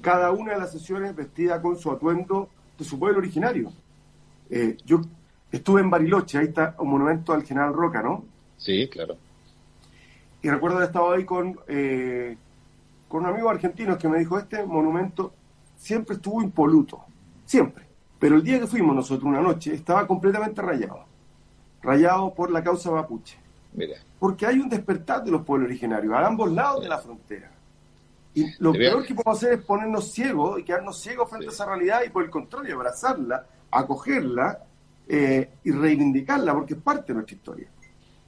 cada 0.00 0.30
una 0.30 0.52
de 0.52 0.58
las 0.60 0.70
sesiones 0.70 1.16
vestida 1.16 1.60
con 1.60 1.76
su 1.76 1.90
atuendo 1.90 2.48
de 2.78 2.84
su 2.84 3.00
pueblo 3.00 3.18
originario. 3.18 3.72
Eh, 4.48 4.76
yo 4.84 5.00
estuve 5.50 5.80
en 5.80 5.90
Bariloche, 5.90 6.38
ahí 6.38 6.46
está 6.46 6.76
un 6.78 6.90
monumento 6.90 7.32
al 7.32 7.42
general 7.42 7.72
Roca, 7.72 8.00
¿no? 8.00 8.24
Sí, 8.58 8.88
claro. 8.88 9.16
Y 10.40 10.48
recuerdo 10.48 10.76
haber 10.76 10.86
estado 10.86 11.10
ahí 11.10 11.24
con, 11.24 11.58
eh, 11.66 12.36
con 13.08 13.24
un 13.24 13.30
amigo 13.30 13.50
argentino 13.50 13.98
que 13.98 14.08
me 14.08 14.20
dijo, 14.20 14.38
este 14.38 14.64
monumento 14.64 15.32
siempre 15.76 16.14
estuvo 16.14 16.42
impoluto, 16.42 17.04
siempre. 17.44 17.85
Pero 18.18 18.36
el 18.36 18.42
día 18.42 18.60
que 18.60 18.66
fuimos 18.66 18.94
nosotros, 18.94 19.24
una 19.24 19.40
noche, 19.40 19.74
estaba 19.74 20.06
completamente 20.06 20.62
rayado. 20.62 21.04
Rayado 21.82 22.32
por 22.34 22.50
la 22.50 22.62
causa 22.62 22.90
mapuche. 22.90 23.36
Mira. 23.74 23.96
Porque 24.18 24.46
hay 24.46 24.58
un 24.58 24.68
despertar 24.68 25.22
de 25.22 25.30
los 25.30 25.42
pueblos 25.42 25.68
originarios 25.68 26.12
a 26.14 26.26
ambos 26.26 26.50
lados 26.50 26.82
de 26.82 26.88
la 26.88 26.98
frontera. 26.98 27.50
Y 28.34 28.44
lo 28.58 28.72
peor 28.72 29.06
que 29.06 29.14
podemos 29.14 29.38
hacer 29.38 29.58
es 29.58 29.64
ponernos 29.64 30.12
ciegos 30.12 30.60
y 30.60 30.62
quedarnos 30.62 31.00
ciegos 31.00 31.28
frente 31.30 31.46
a 31.46 31.50
esa 31.50 31.64
realidad 31.64 32.00
y 32.06 32.10
por 32.10 32.22
el 32.22 32.30
contrario, 32.30 32.74
abrazarla, 32.74 33.46
acogerla 33.70 34.58
eh, 35.08 35.48
y 35.64 35.70
reivindicarla 35.70 36.52
porque 36.52 36.74
es 36.74 36.80
parte 36.80 37.08
de 37.08 37.14
nuestra 37.14 37.36
historia. 37.36 37.68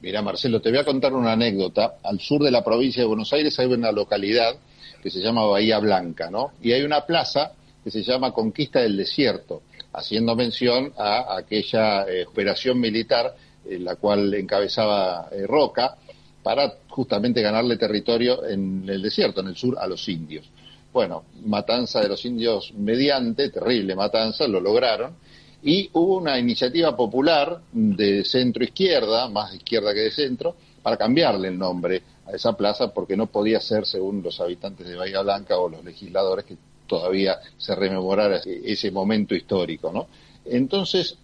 Mira, 0.00 0.22
Marcelo, 0.22 0.62
te 0.62 0.70
voy 0.70 0.78
a 0.78 0.84
contar 0.84 1.12
una 1.12 1.32
anécdota. 1.32 1.96
Al 2.02 2.20
sur 2.20 2.42
de 2.42 2.50
la 2.50 2.64
provincia 2.64 3.02
de 3.02 3.06
Buenos 3.08 3.32
Aires 3.32 3.58
hay 3.58 3.66
una 3.66 3.92
localidad 3.92 4.56
que 5.02 5.10
se 5.10 5.20
llama 5.20 5.44
Bahía 5.44 5.78
Blanca, 5.78 6.30
¿no? 6.30 6.52
Y 6.62 6.72
hay 6.72 6.82
una 6.82 7.04
plaza 7.04 7.52
que 7.82 7.90
se 7.90 8.02
llama 8.02 8.32
Conquista 8.32 8.80
del 8.80 8.96
Desierto, 8.96 9.62
haciendo 9.92 10.36
mención 10.36 10.92
a 10.96 11.36
aquella 11.36 12.04
eh, 12.04 12.26
operación 12.26 12.80
militar 12.80 13.34
en 13.68 13.84
la 13.84 13.96
cual 13.96 14.32
encabezaba 14.34 15.28
eh, 15.30 15.46
Roca 15.46 15.96
para 16.42 16.74
justamente 16.88 17.42
ganarle 17.42 17.76
territorio 17.76 18.44
en 18.46 18.88
el 18.88 19.02
desierto, 19.02 19.40
en 19.40 19.48
el 19.48 19.56
sur, 19.56 19.76
a 19.78 19.86
los 19.86 20.08
indios. 20.08 20.48
Bueno, 20.92 21.24
matanza 21.44 22.00
de 22.00 22.08
los 22.08 22.24
indios 22.24 22.72
mediante, 22.74 23.50
terrible 23.50 23.94
matanza, 23.94 24.48
lo 24.48 24.60
lograron, 24.60 25.14
y 25.62 25.90
hubo 25.92 26.16
una 26.16 26.38
iniciativa 26.38 26.96
popular 26.96 27.60
de 27.72 28.24
centro 28.24 28.64
izquierda, 28.64 29.28
más 29.28 29.54
izquierda 29.54 29.92
que 29.92 30.00
de 30.00 30.10
centro, 30.10 30.56
para 30.82 30.96
cambiarle 30.96 31.48
el 31.48 31.58
nombre 31.58 32.02
a 32.26 32.32
esa 32.32 32.56
plaza 32.56 32.92
porque 32.94 33.16
no 33.16 33.26
podía 33.26 33.60
ser, 33.60 33.84
según 33.84 34.22
los 34.22 34.40
habitantes 34.40 34.86
de 34.86 34.96
Bahía 34.96 35.20
Blanca 35.20 35.58
o 35.58 35.68
los 35.68 35.84
legisladores, 35.84 36.44
que 36.44 36.56
todavía 36.88 37.38
se 37.56 37.74
rememorara 37.76 38.40
ese 38.44 38.90
momento 38.90 39.34
histórico, 39.36 39.92
¿no? 39.92 40.08
Entonces, 40.44 41.16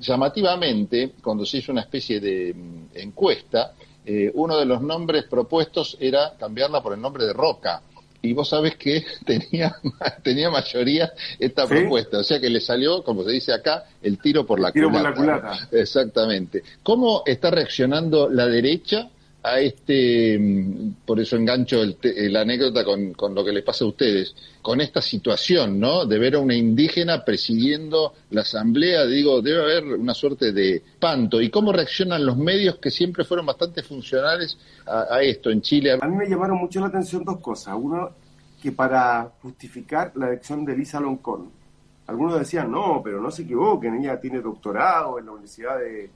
llamativamente, 0.00 1.12
cuando 1.22 1.46
se 1.46 1.58
hizo 1.58 1.70
una 1.70 1.82
especie 1.82 2.18
de 2.18 2.54
mm, 2.54 2.96
encuesta, 2.96 3.74
eh, 4.04 4.30
uno 4.34 4.56
de 4.58 4.64
los 4.64 4.80
nombres 4.80 5.24
propuestos 5.24 5.96
era 6.00 6.32
cambiarla 6.38 6.82
por 6.82 6.94
el 6.94 7.00
nombre 7.00 7.24
de 7.26 7.32
Roca. 7.32 7.82
Y 8.22 8.32
vos 8.32 8.48
sabés 8.48 8.76
que 8.76 9.04
tenía, 9.26 9.76
tenía 10.22 10.50
mayoría 10.50 11.12
esta 11.38 11.66
propuesta, 11.66 12.18
o 12.18 12.24
sea 12.24 12.40
que 12.40 12.50
le 12.50 12.60
salió, 12.60 13.02
como 13.02 13.24
se 13.24 13.30
dice 13.30 13.52
acá, 13.52 13.84
el 14.02 14.18
tiro 14.18 14.46
por 14.46 14.60
la 14.60 14.72
tiro 14.72 14.90
Por 14.90 15.02
la 15.02 15.14
culata. 15.14 15.68
Exactamente. 15.70 16.62
¿Cómo 16.82 17.22
está 17.26 17.50
reaccionando 17.50 18.28
la 18.28 18.46
derecha 18.46 19.08
a 19.42 19.60
este, 19.60 20.38
mm, 20.38 21.06
por 21.06 21.18
eso 21.18 21.36
engancho 21.36 21.82
el, 21.82 21.96
la 22.32 22.42
anécdota 22.42 22.84
con, 22.84 23.12
con, 23.14 23.34
lo 23.34 23.44
que 23.44 23.52
les 23.52 23.64
pasa 23.64 23.84
a 23.84 23.88
ustedes, 23.88 24.34
con 24.60 24.80
esta 24.80 25.00
situación, 25.00 25.80
¿no? 25.80 26.04
De 26.04 26.18
ver 26.18 26.34
a 26.34 26.40
una 26.40 26.54
indígena 26.54 27.24
presidiendo 27.24 28.12
la 28.30 28.42
asamblea, 28.42 29.06
digo, 29.06 29.40
debe 29.40 29.62
haber 29.62 29.84
una 29.94 30.14
suerte 30.14 30.52
de 30.52 30.82
panto. 30.98 31.40
¿Y 31.40 31.50
cómo 31.50 31.72
reaccionan 31.72 32.26
los 32.26 32.36
medios 32.36 32.76
que 32.76 32.90
siempre 32.90 33.24
fueron 33.24 33.46
bastante 33.46 33.82
funcionales 33.82 34.58
a, 34.86 35.22
esto 35.22 35.50
en 35.50 35.62
Chile? 35.62 35.98
A 36.00 36.06
mí 36.06 36.16
me 36.16 36.28
llamaron 36.28 36.58
mucho 36.58 36.80
la 36.80 36.88
atención 36.88 37.24
dos 37.24 37.38
cosas. 37.38 37.74
Uno, 37.78 38.10
que 38.62 38.72
para 38.72 39.32
justificar 39.40 40.12
la 40.16 40.28
elección 40.28 40.64
de 40.66 40.76
Lisa 40.76 41.00
Loncón, 41.00 41.50
algunos 42.06 42.38
decían, 42.38 42.70
no, 42.70 43.00
pero 43.02 43.20
no 43.20 43.30
se 43.30 43.42
equivoquen, 43.42 44.02
ella 44.02 44.20
tiene 44.20 44.40
doctorado 44.40 45.18
en 45.18 45.26
la 45.26 45.32
Universidad 45.32 45.78
de 45.78 46.10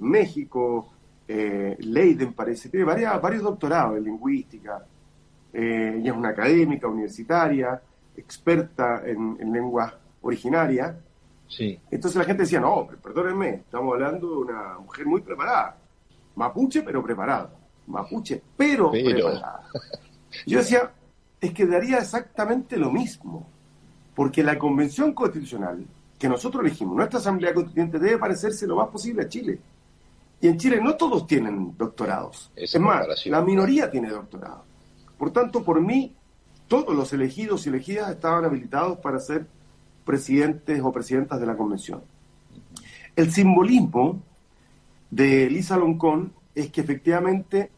México, 0.00 0.90
eh, 1.28 1.76
Leiden 1.80 2.32
parece, 2.32 2.68
tiene 2.68 2.84
varios 2.84 3.42
doctorados 3.42 3.96
en 3.98 4.04
lingüística, 4.04 4.84
eh, 5.52 5.94
ella 5.98 6.12
es 6.12 6.16
una 6.16 6.28
académica 6.30 6.86
universitaria, 6.86 7.80
experta 8.16 9.02
en, 9.04 9.52
lengua 9.52 9.98
originaria. 10.22 10.98
Sí. 11.48 11.78
Entonces 11.90 12.18
la 12.18 12.24
gente 12.24 12.42
decía, 12.42 12.60
no, 12.60 12.86
perdónenme, 13.02 13.54
estamos 13.54 13.94
hablando 13.94 14.28
de 14.28 14.36
una 14.36 14.78
mujer 14.78 15.06
muy 15.06 15.20
preparada. 15.20 15.78
Mapuche, 16.34 16.82
pero 16.82 17.02
preparado. 17.02 17.50
Mapuche, 17.86 18.42
pero, 18.56 18.90
pero... 18.90 19.30
preparada. 19.30 19.62
Yo 20.46 20.58
decía, 20.58 20.92
es 21.40 21.52
que 21.52 21.66
daría 21.66 21.98
exactamente 21.98 22.76
lo 22.76 22.90
mismo, 22.90 23.48
porque 24.14 24.42
la 24.42 24.58
convención 24.58 25.14
constitucional 25.14 25.86
que 26.18 26.28
nosotros 26.28 26.64
elegimos, 26.64 26.96
nuestra 26.96 27.18
Asamblea 27.18 27.54
Constituyente, 27.54 27.98
debe 27.98 28.18
parecerse 28.18 28.66
lo 28.66 28.76
más 28.76 28.88
posible 28.88 29.22
a 29.22 29.28
Chile. 29.28 29.58
Y 30.40 30.48
en 30.48 30.58
Chile 30.58 30.80
no 30.82 30.96
todos 30.96 31.26
tienen 31.26 31.74
doctorados. 31.76 32.50
es 32.54 32.78
más, 32.78 33.06
la 33.26 33.40
minoría 33.42 33.90
tiene 33.90 34.10
doctorado. 34.10 34.64
Por 35.18 35.30
tanto, 35.30 35.64
por 35.64 35.80
mí, 35.80 36.14
todos 36.68 36.94
los 36.94 37.12
elegidos 37.12 37.66
y 37.66 37.70
elegidas 37.70 38.10
estaban 38.10 38.44
habilitados 38.44 38.98
para 38.98 39.18
ser 39.18 39.46
presidentes 40.04 40.80
o 40.82 40.92
presidentas 40.92 41.40
de 41.40 41.46
la 41.46 41.56
convención. 41.56 42.02
El 43.14 43.32
simbolismo 43.32 44.20
de 45.10 45.48
Lisa 45.48 45.76
Loncón 45.76 46.32
es 46.54 46.70
que 46.70 46.80
efectivamente 46.82 47.70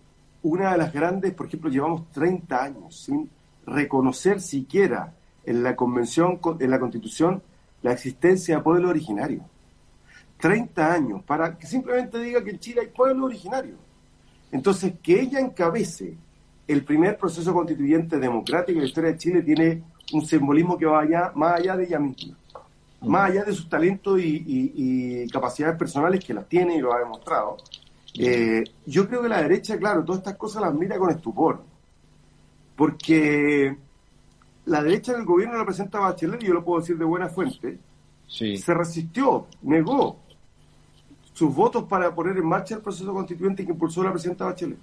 una 0.43 0.73
de 0.73 0.79
las 0.79 0.93
grandes, 0.93 1.35
por 1.35 1.47
ejemplo, 1.47 1.71
llevamos 1.71 2.11
30 2.13 2.63
años 2.63 3.01
sin 3.01 3.29
reconocer 3.67 4.41
siquiera 4.41 5.15
en 5.45 5.63
la 5.63 5.77
convención, 5.77 6.41
en 6.59 6.71
la 6.71 6.81
constitución, 6.81 7.43
la 7.83 7.93
existencia 7.93 8.57
de 8.57 8.63
pueblo 8.63 8.89
originario. 8.89 9.43
30 10.39 10.93
años 10.93 11.23
para 11.25 11.59
que 11.59 11.67
simplemente 11.67 12.19
diga 12.19 12.43
que 12.43 12.51
en 12.51 12.59
Chile 12.59 12.81
hay 12.83 12.89
pueblo 12.89 13.27
originario. 13.27 13.75
Entonces, 14.51 14.95
que 15.03 15.21
ella 15.21 15.41
encabece 15.41 16.17
el 16.67 16.85
primer 16.85 17.17
proceso 17.17 17.53
constituyente 17.53 18.19
democrático 18.19 18.77
en 18.79 18.83
la 18.83 18.89
historia 18.89 19.13
de 19.13 19.19
Chile 19.19 19.43
tiene 19.43 19.83
un 20.13 20.25
simbolismo 20.25 20.79
que 20.79 20.87
va 20.87 21.01
allá, 21.01 21.33
más 21.35 21.59
allá 21.59 21.77
de 21.77 21.85
ella 21.85 21.99
misma, 21.99 22.37
mm. 23.01 23.09
más 23.09 23.31
allá 23.31 23.45
de 23.45 23.53
sus 23.53 23.69
talentos 23.69 24.21
y, 24.21 25.27
capacidades 25.31 25.77
personales 25.77 26.25
que 26.25 26.35
las 26.35 26.49
tiene 26.49 26.77
y 26.77 26.81
lo 26.81 26.93
ha 26.93 26.99
demostrado. 26.99 27.57
Eh, 28.15 28.65
yo 28.87 29.07
creo 29.07 29.23
que 29.23 29.29
la 29.29 29.43
derecha, 29.43 29.79
claro, 29.79 30.05
todas 30.05 30.21
estas 30.21 30.37
cosas 30.37 30.63
las 30.63 30.75
mira 30.75 30.99
con 30.99 31.11
estupor, 31.11 31.63
porque 32.77 33.77
la 34.67 34.83
derecha 34.83 35.13
del 35.13 35.25
gobierno 35.25 35.59
la 35.59 35.65
presenta 35.65 36.01
Bachelet, 36.01 36.43
y 36.43 36.47
yo 36.47 36.55
lo 36.55 36.65
puedo 36.65 36.81
decir 36.81 36.97
de 36.97 37.05
buena 37.05 37.29
fuente, 37.29 37.79
se 38.27 38.75
resistió, 38.75 39.47
negó, 39.63 40.19
sus 41.39 41.55
votos 41.55 41.85
para 41.85 42.13
poner 42.13 42.37
en 42.37 42.45
marcha 42.45 42.75
el 42.75 42.81
proceso 42.81 43.15
constituyente 43.15 43.65
que 43.65 43.71
impulsó 43.71 44.03
la 44.03 44.11
presidenta 44.11 44.45
Bachelet. 44.47 44.77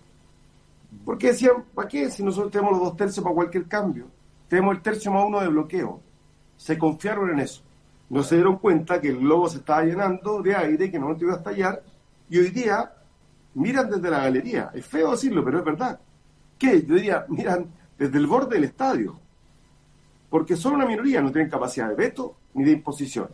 Porque 1.04 1.28
decían, 1.28 1.66
¿para 1.74 1.90
qué? 1.90 2.10
Si 2.10 2.24
nosotros 2.24 2.50
tenemos 2.50 2.72
los 2.72 2.82
dos 2.82 2.96
tercios 2.96 3.22
para 3.22 3.36
cualquier 3.36 3.66
cambio, 3.66 4.06
tenemos 4.48 4.74
el 4.74 4.82
tercio 4.82 5.12
más 5.12 5.26
uno 5.26 5.42
de 5.42 5.50
bloqueo. 5.50 6.00
Se 6.56 6.78
confiaron 6.78 7.30
en 7.32 7.42
eso. 7.42 7.62
No 8.10 8.24
se 8.24 8.36
dieron 8.36 8.58
cuenta 8.60 9.02
que 9.02 9.10
el 9.10 9.18
globo 9.18 9.50
se 9.50 9.58
estaba 9.58 9.84
llenando 9.84 10.42
de 10.42 10.56
aire, 10.56 10.90
que 10.90 10.98
no 10.98 11.18
iba 11.20 11.34
a 11.34 11.38
estallar, 11.38 11.84
y 12.30 12.38
hoy 12.38 12.52
día 12.52 12.90
miran 13.56 13.90
desde 13.90 14.10
la 14.10 14.20
galería. 14.20 14.72
Es 14.74 14.86
feo 14.86 15.12
decirlo, 15.12 15.44
pero 15.44 15.60
es 15.60 15.66
verdad. 15.66 16.00
¿Qué? 16.58 16.86
Yo 16.86 16.96
diría, 16.96 17.26
miran 17.28 17.68
desde 17.98 18.18
el 18.18 18.28
borde 18.28 18.56
del 18.56 18.64
estadio. 18.64 19.20
Porque 20.30 20.56
solo 20.56 20.78
una 20.78 20.86
minoría 20.86 21.20
no 21.20 21.34
tiene 21.34 21.50
capacidad 21.50 21.90
de 21.90 21.96
veto 21.96 22.38
ni 22.54 22.64
de 22.64 22.72
imposición. 22.72 23.28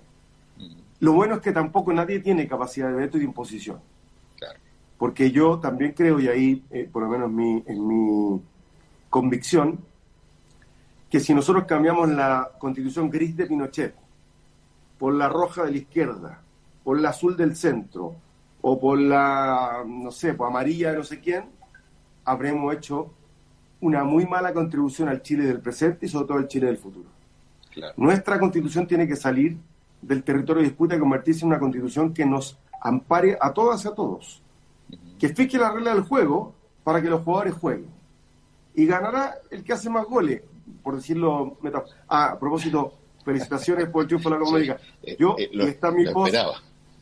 Lo 1.01 1.13
bueno 1.13 1.35
es 1.35 1.41
que 1.41 1.51
tampoco 1.51 1.91
nadie 1.91 2.19
tiene 2.19 2.47
capacidad 2.47 2.87
de 2.87 2.93
veto 2.93 3.17
y 3.17 3.21
de 3.21 3.25
imposición. 3.25 3.79
Porque 4.97 5.31
yo 5.31 5.57
también 5.57 5.93
creo, 5.93 6.19
y 6.19 6.27
ahí, 6.27 6.63
eh, 6.69 6.87
por 6.91 7.01
lo 7.01 7.09
menos 7.09 7.31
mi, 7.31 7.63
en 7.65 7.87
mi 7.87 8.39
convicción, 9.09 9.79
que 11.09 11.19
si 11.19 11.33
nosotros 11.33 11.65
cambiamos 11.65 12.07
la 12.09 12.51
constitución 12.59 13.09
gris 13.09 13.35
de 13.35 13.47
Pinochet 13.47 13.95
por 14.99 15.15
la 15.15 15.27
roja 15.27 15.63
de 15.63 15.71
la 15.71 15.77
izquierda, 15.77 16.41
por 16.83 16.99
la 16.99 17.09
azul 17.09 17.35
del 17.35 17.55
centro, 17.55 18.15
o 18.61 18.79
por 18.79 18.99
la, 18.99 19.83
no 19.87 20.11
sé, 20.11 20.35
por 20.35 20.47
amarilla 20.47 20.91
de 20.91 20.97
no 20.97 21.03
sé 21.03 21.19
quién, 21.19 21.45
habremos 22.25 22.75
hecho 22.75 23.11
una 23.79 24.03
muy 24.03 24.27
mala 24.27 24.53
contribución 24.53 25.09
al 25.09 25.23
Chile 25.23 25.45
del 25.45 25.61
presente 25.61 26.05
y 26.05 26.09
sobre 26.09 26.27
todo 26.27 26.37
al 26.37 26.47
Chile 26.47 26.67
del 26.67 26.77
futuro. 26.77 27.09
Nuestra 27.97 28.39
constitución 28.39 28.85
tiene 28.85 29.07
que 29.07 29.15
salir 29.15 29.57
del 30.01 30.23
territorio 30.23 30.61
de 30.61 30.69
disputa 30.69 30.95
y 30.95 30.99
convertirse 30.99 31.41
en 31.41 31.47
una 31.47 31.59
constitución 31.59 32.13
que 32.13 32.25
nos 32.25 32.57
ampare 32.81 33.37
a 33.39 33.53
todas 33.53 33.85
y 33.85 33.87
a 33.87 33.91
todos, 33.91 34.41
que 35.19 35.29
fije 35.29 35.57
la 35.57 35.71
regla 35.71 35.93
del 35.93 36.03
juego 36.03 36.55
para 36.83 37.01
que 37.01 37.09
los 37.09 37.23
jugadores 37.23 37.53
jueguen. 37.53 37.89
Y 38.73 38.85
ganará 38.85 39.35
el 39.49 39.63
que 39.63 39.73
hace 39.73 39.89
más 39.89 40.05
goles, 40.05 40.41
por 40.81 40.95
decirlo. 40.95 41.57
Ah, 42.07 42.31
a 42.31 42.39
propósito, 42.39 42.93
felicitaciones 43.23 43.89
por 43.89 44.03
el 44.03 44.07
triunfo 44.07 44.29
de 44.29 44.35
la 44.35 44.41
Comunidad. 44.41 44.81
Eh, 45.03 45.17
Yo, 45.19 45.35
eh, 45.37 45.49
está 45.67 45.91
mi 45.91 46.05
post, 46.05 46.35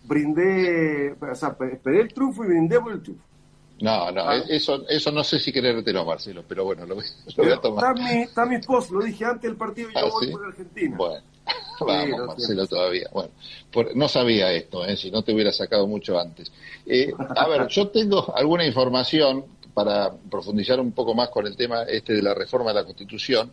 brindé, 0.03 1.15
o 1.19 1.35
sea, 1.35 1.55
esperé 1.71 2.01
el 2.01 2.13
triunfo 2.13 2.43
y 2.43 2.47
brindé 2.47 2.79
por 2.79 2.91
el 2.93 3.01
triunfo. 3.01 3.23
No, 3.81 4.12
no, 4.12 4.21
ah. 4.21 4.35
eso, 4.49 4.85
eso 4.89 5.12
no 5.12 5.23
sé 5.23 5.39
si 5.39 5.53
querértelo, 5.53 6.03
Marcelo, 6.03 6.43
pero 6.45 6.65
bueno, 6.65 6.85
lo, 6.85 6.95
voy 6.95 7.51
a 7.51 7.62
tomar. 7.62 7.97
Está 7.97 8.03
mi, 8.03 8.21
está 8.21 8.45
mi 8.45 8.57
post, 8.59 8.91
lo 8.91 9.01
dije 9.01 9.23
antes 9.23 9.43
del 9.43 9.55
partido 9.55 9.89
y 9.89 9.93
yo 9.93 9.99
ah, 9.99 10.09
voy 10.12 10.31
por 10.31 10.45
Argentina. 10.45 10.97
Bueno, 10.97 11.23
vamos, 11.86 12.28
Marcelo, 12.28 12.68
todavía. 12.68 13.10
Bueno, 13.12 13.32
no 13.96 14.08
sabía 14.08 14.52
esto, 14.52 14.86
¿eh? 14.86 14.96
si 14.96 15.12
no 15.12 15.22
te 15.22 15.34
hubiera 15.34 15.52
sacado 15.52 15.88
mucho 15.88 16.20
antes. 16.20 16.52
Eh, 16.86 17.12
a 17.18 17.48
ver, 17.48 17.68
yo 17.70 17.88
tengo 17.89 18.34
alguna 18.36 18.65
información 18.65 19.46
para 19.74 20.12
profundizar 20.30 20.80
un 20.80 20.92
poco 20.92 21.13
más 21.13 21.30
con 21.30 21.48
el 21.48 21.56
tema 21.56 21.84
este 21.84 22.13
de 22.13 22.22
la 22.22 22.34
reforma 22.34 22.72
de 22.72 22.76
la 22.76 22.84
Constitución, 22.84 23.52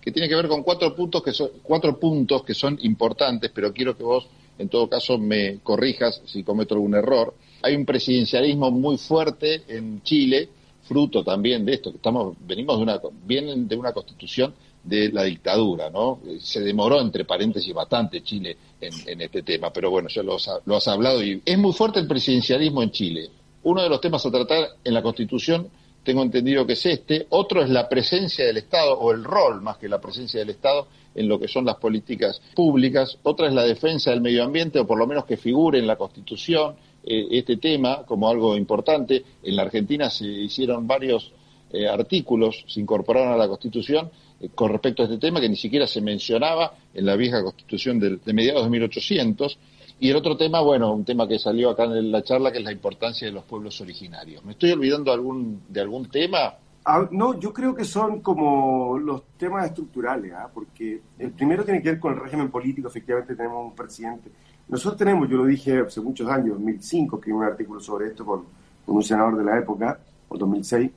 que 0.00 0.10
tiene 0.10 0.28
que 0.28 0.34
ver 0.34 0.48
con 0.48 0.62
cuatro 0.62 0.94
puntos 0.94 1.22
que 1.22 1.32
son, 1.32 1.50
cuatro 1.62 1.98
puntos 1.98 2.42
que 2.42 2.54
son 2.54 2.78
importantes, 2.82 3.50
pero 3.54 3.72
quiero 3.72 3.96
que 3.96 4.02
vos, 4.02 4.26
en 4.58 4.68
todo 4.68 4.88
caso, 4.88 5.18
me 5.18 5.58
corrijas 5.62 6.20
si 6.26 6.42
cometo 6.42 6.74
algún 6.74 6.94
error. 6.94 7.34
Hay 7.62 7.76
un 7.76 7.84
presidencialismo 7.84 8.70
muy 8.70 8.96
fuerte 8.96 9.62
en 9.68 10.02
Chile, 10.02 10.48
fruto 10.82 11.22
también 11.22 11.64
de 11.64 11.74
esto, 11.74 11.90
que 11.90 11.98
estamos, 11.98 12.36
venimos 12.40 12.76
de 12.78 12.82
una, 12.82 13.00
vienen 13.24 13.68
de 13.68 13.76
una 13.76 13.92
constitución 13.92 14.54
de 14.88 15.10
la 15.12 15.24
dictadura, 15.24 15.90
¿no? 15.90 16.20
Se 16.40 16.60
demoró, 16.60 17.00
entre 17.00 17.24
paréntesis, 17.24 17.72
bastante 17.74 18.22
Chile 18.22 18.56
en, 18.80 19.20
este 19.20 19.42
tema, 19.42 19.72
pero 19.72 19.90
bueno, 19.90 20.08
ya 20.08 20.22
lo 20.22 20.36
has, 20.36 20.48
lo 20.64 20.76
has 20.76 20.88
hablado 20.88 21.22
y 21.22 21.42
es 21.44 21.58
muy 21.58 21.72
fuerte 21.72 22.00
el 22.00 22.06
presidencialismo 22.06 22.82
en 22.82 22.90
Chile. 22.90 23.30
Uno 23.64 23.82
de 23.82 23.88
los 23.88 24.00
temas 24.00 24.24
a 24.24 24.30
tratar 24.30 24.68
en 24.82 24.94
la 24.94 25.02
Constitución, 25.02 25.68
tengo 26.02 26.22
entendido 26.22 26.66
que 26.66 26.72
es 26.72 26.86
este, 26.86 27.26
otro 27.30 27.62
es 27.62 27.68
la 27.68 27.88
presencia 27.88 28.46
del 28.46 28.56
Estado, 28.56 28.98
o 28.98 29.12
el 29.12 29.24
rol 29.24 29.60
más 29.60 29.76
que 29.76 29.88
la 29.88 30.00
presencia 30.00 30.40
del 30.40 30.50
Estado 30.50 30.86
en 31.14 31.28
lo 31.28 31.38
que 31.38 31.48
son 31.48 31.64
las 31.64 31.76
políticas 31.76 32.40
públicas, 32.54 33.18
otra 33.24 33.48
es 33.48 33.52
la 33.52 33.64
defensa 33.64 34.10
del 34.10 34.20
medio 34.20 34.44
ambiente, 34.44 34.78
o 34.78 34.86
por 34.86 34.98
lo 34.98 35.06
menos 35.06 35.24
que 35.24 35.36
figure 35.36 35.78
en 35.78 35.86
la 35.86 35.96
Constitución, 35.96 36.76
eh, 37.04 37.26
este 37.30 37.56
tema 37.56 38.04
como 38.06 38.28
algo 38.28 38.56
importante. 38.56 39.24
En 39.42 39.56
la 39.56 39.62
Argentina 39.62 40.08
se 40.10 40.26
hicieron 40.26 40.86
varios 40.86 41.32
eh, 41.72 41.86
artículos, 41.86 42.64
se 42.66 42.80
incorporaron 42.80 43.32
a 43.32 43.36
la 43.36 43.48
Constitución 43.48 44.10
eh, 44.40 44.48
con 44.54 44.70
respecto 44.70 45.02
a 45.02 45.06
este 45.06 45.18
tema 45.18 45.40
que 45.40 45.48
ni 45.48 45.56
siquiera 45.56 45.86
se 45.86 46.00
mencionaba 46.00 46.74
en 46.94 47.06
la 47.06 47.16
vieja 47.16 47.42
Constitución 47.42 47.98
de, 47.98 48.18
mediados 48.32 48.64
de 48.64 48.70
1800. 48.70 49.58
Y 50.00 50.10
el 50.10 50.16
otro 50.16 50.36
tema, 50.36 50.60
bueno, 50.60 50.92
un 50.92 51.04
tema 51.04 51.26
que 51.26 51.38
salió 51.38 51.70
acá 51.70 51.84
en 51.84 52.12
la 52.12 52.22
charla, 52.22 52.52
que 52.52 52.58
es 52.58 52.64
la 52.64 52.72
importancia 52.72 53.26
de 53.26 53.32
los 53.32 53.44
pueblos 53.44 53.80
originarios. 53.80 54.44
¿Me 54.44 54.52
estoy 54.52 54.70
olvidando 54.70 55.12
algún, 55.12 55.62
de 55.68 55.80
algún 55.80 56.08
tema? 56.08 56.54
Ah, 56.84 57.08
no, 57.10 57.38
yo 57.38 57.52
creo 57.52 57.74
que 57.74 57.84
son 57.84 58.20
como 58.20 58.96
los 58.98 59.22
temas 59.36 59.66
estructurales, 59.66 60.32
¿ah? 60.32 60.48
porque 60.52 61.00
el 61.18 61.32
primero 61.32 61.64
tiene 61.64 61.82
que 61.82 61.90
ver 61.90 62.00
con 62.00 62.14
el 62.14 62.20
régimen 62.20 62.50
político, 62.50 62.88
efectivamente 62.88 63.34
tenemos 63.34 63.66
un 63.66 63.74
presidente 63.74 64.30
nosotros 64.68 64.98
tenemos, 64.98 65.28
yo 65.30 65.38
lo 65.38 65.46
dije 65.46 65.80
hace 65.80 66.00
muchos 66.00 66.28
años, 66.28 66.58
en 66.58 66.64
2005, 66.64 67.16
escribí 67.16 67.36
un 67.36 67.44
artículo 67.44 67.80
sobre 67.80 68.08
esto 68.08 68.24
con, 68.24 68.44
un 68.86 69.02
senador 69.02 69.36
de 69.36 69.44
la 69.44 69.58
época, 69.58 69.98
o 70.28 70.36
2006, 70.36 70.90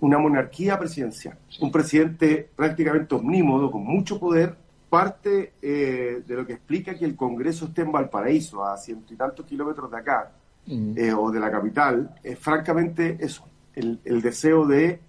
una 0.00 0.18
monarquía 0.18 0.78
presidencial. 0.78 1.36
Un 1.60 1.72
presidente 1.72 2.48
prácticamente 2.54 3.14
omnímodo, 3.14 3.70
con 3.70 3.84
mucho 3.84 4.18
poder, 4.18 4.54
parte 4.88 5.52
eh, 5.60 6.22
de 6.26 6.34
lo 6.34 6.46
que 6.46 6.54
explica 6.54 6.94
que 6.94 7.04
el 7.04 7.16
Congreso 7.16 7.66
esté 7.66 7.82
en 7.82 7.92
Valparaíso, 7.92 8.64
a 8.64 8.76
ciento 8.76 9.12
y 9.12 9.16
tantos 9.16 9.44
kilómetros 9.44 9.90
de 9.90 9.96
acá, 9.96 10.32
eh, 10.70 11.12
o 11.14 11.30
de 11.30 11.40
la 11.40 11.50
capital, 11.50 12.14
es 12.22 12.38
francamente 12.38 13.16
eso, 13.20 13.42
el, 13.74 14.20
deseo 14.20 14.66
de 14.66 15.00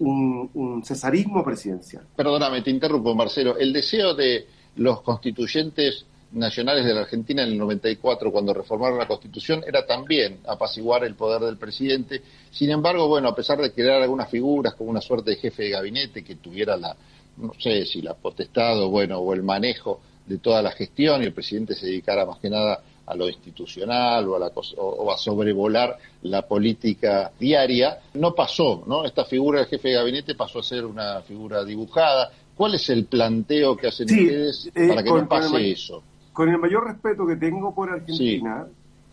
un, 0.00 0.50
un, 0.54 0.84
cesarismo 0.84 1.44
presidencial. 1.44 2.04
Perdóname, 2.16 2.62
te 2.62 2.70
interrumpo, 2.70 3.14
Marcelo. 3.14 3.56
El 3.56 3.72
deseo 3.72 4.14
de 4.14 4.46
los 4.74 5.02
constituyentes 5.02 6.06
nacionales 6.36 6.84
de 6.84 6.94
la 6.94 7.00
Argentina 7.00 7.42
en 7.42 7.50
el 7.50 7.58
94, 7.58 8.30
cuando 8.30 8.52
reformaron 8.52 8.98
la 8.98 9.08
Constitución, 9.08 9.64
era 9.66 9.86
también 9.86 10.40
apaciguar 10.46 11.04
el 11.04 11.14
poder 11.14 11.40
del 11.42 11.56
presidente. 11.56 12.22
Sin 12.50 12.70
embargo, 12.70 13.08
bueno, 13.08 13.28
a 13.28 13.34
pesar 13.34 13.58
de 13.58 13.72
crear 13.72 14.02
algunas 14.02 14.30
figuras 14.30 14.74
como 14.74 14.90
una 14.90 15.00
suerte 15.00 15.30
de 15.30 15.36
jefe 15.36 15.64
de 15.64 15.70
gabinete 15.70 16.22
que 16.22 16.36
tuviera 16.36 16.76
la, 16.76 16.94
no 17.38 17.52
sé 17.58 17.86
si 17.86 18.02
la 18.02 18.14
potestad 18.14 18.82
o, 18.82 18.90
bueno, 18.90 19.18
o 19.18 19.32
el 19.32 19.42
manejo 19.42 20.00
de 20.26 20.38
toda 20.38 20.60
la 20.60 20.72
gestión 20.72 21.22
y 21.22 21.26
el 21.26 21.32
presidente 21.32 21.74
se 21.74 21.86
dedicara 21.86 22.26
más 22.26 22.38
que 22.38 22.50
nada 22.50 22.82
a 23.06 23.14
lo 23.14 23.28
institucional 23.28 24.28
o 24.28 24.36
a, 24.36 24.38
la, 24.38 24.52
o 24.78 25.12
a 25.12 25.16
sobrevolar 25.16 25.96
la 26.22 26.42
política 26.42 27.30
diaria, 27.38 28.00
no 28.14 28.34
pasó, 28.34 28.82
¿no? 28.86 29.04
Esta 29.04 29.24
figura 29.24 29.60
del 29.60 29.68
jefe 29.68 29.88
de 29.88 29.94
gabinete 29.94 30.34
pasó 30.34 30.58
a 30.58 30.62
ser 30.62 30.84
una 30.84 31.22
figura 31.22 31.64
dibujada. 31.64 32.30
¿Cuál 32.56 32.74
es 32.74 32.90
el 32.90 33.04
planteo 33.04 33.76
que 33.76 33.86
hacen 33.86 34.06
ustedes 34.10 34.70
eh, 34.74 34.88
para 34.88 35.02
que 35.02 35.10
no 35.10 35.28
pase 35.28 35.70
eso? 35.70 36.02
Con 36.36 36.50
el 36.50 36.58
mayor 36.58 36.86
respeto 36.86 37.26
que 37.26 37.36
tengo 37.36 37.74
por 37.74 37.88
Argentina 37.88 38.66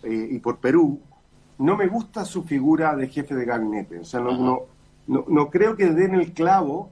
eh, 0.03 0.27
y 0.31 0.39
por 0.39 0.57
Perú, 0.57 0.99
no 1.57 1.77
me 1.77 1.88
gusta 1.88 2.25
su 2.25 2.43
figura 2.43 2.97
de 2.97 3.07
jefe 3.07 3.33
de 3.33 3.45
gabinete. 3.45 3.99
O 3.99 4.03
sea, 4.03 4.19
no, 4.19 4.63
no, 5.07 5.49
creo 5.49 5.77
que 5.77 5.86
den 5.86 6.15
el 6.15 6.33
clavo 6.33 6.91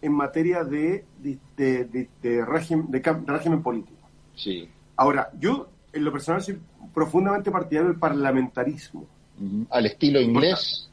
en 0.00 0.12
materia 0.12 0.64
de, 0.64 1.04
de, 1.18 2.44
régimen, 2.46 3.62
político. 3.62 4.08
Sí. 4.34 4.70
Ahora, 4.96 5.28
yo 5.38 5.68
en 5.92 6.02
lo 6.02 6.12
personal 6.12 6.40
soy 6.40 6.58
profundamente 6.94 7.50
partidario 7.50 7.90
del 7.90 7.98
parlamentarismo. 7.98 9.04
¿Al 9.68 9.84
estilo 9.84 10.18
inglés? 10.18 10.87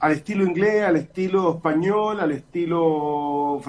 Al 0.00 0.12
estilo 0.12 0.44
inglés, 0.44 0.82
al 0.82 0.96
estilo 0.96 1.56
español, 1.56 2.20
al 2.20 2.32
estilo 2.32 3.60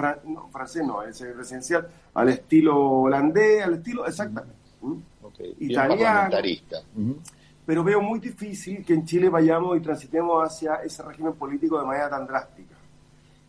francés, 0.50 0.82
no, 0.84 1.02
es 1.02 1.20
residencial 1.36 1.86
al 2.14 2.28
estilo 2.30 2.78
holandés, 2.78 3.62
al 3.62 3.74
estilo 3.74 4.06
exactamente. 4.06 4.56
Italiano. 5.60 6.36
Pero 7.64 7.84
veo 7.84 8.00
muy 8.00 8.18
difícil 8.18 8.84
que 8.84 8.94
en 8.94 9.04
Chile 9.04 9.28
vayamos 9.28 9.76
y 9.76 9.80
transitemos 9.80 10.42
hacia 10.44 10.76
ese 10.76 11.02
régimen 11.02 11.34
político 11.34 11.78
de 11.78 11.86
manera 11.86 12.10
tan 12.10 12.26
drástica. 12.26 12.74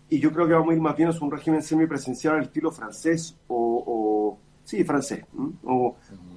Y 0.10 0.20
yo 0.20 0.32
creo 0.32 0.46
que 0.46 0.54
vamos 0.54 0.70
a 0.70 0.74
ir 0.74 0.82
más 0.82 0.96
bien 0.96 1.10
a 1.10 1.14
un 1.20 1.32
régimen 1.32 1.64
semipresencial 1.64 2.36
al 2.36 2.44
estilo 2.44 2.72
francés 2.72 3.36
o, 3.48 4.38
sí, 4.64 4.84
francés, 4.84 5.26
o 5.66 5.96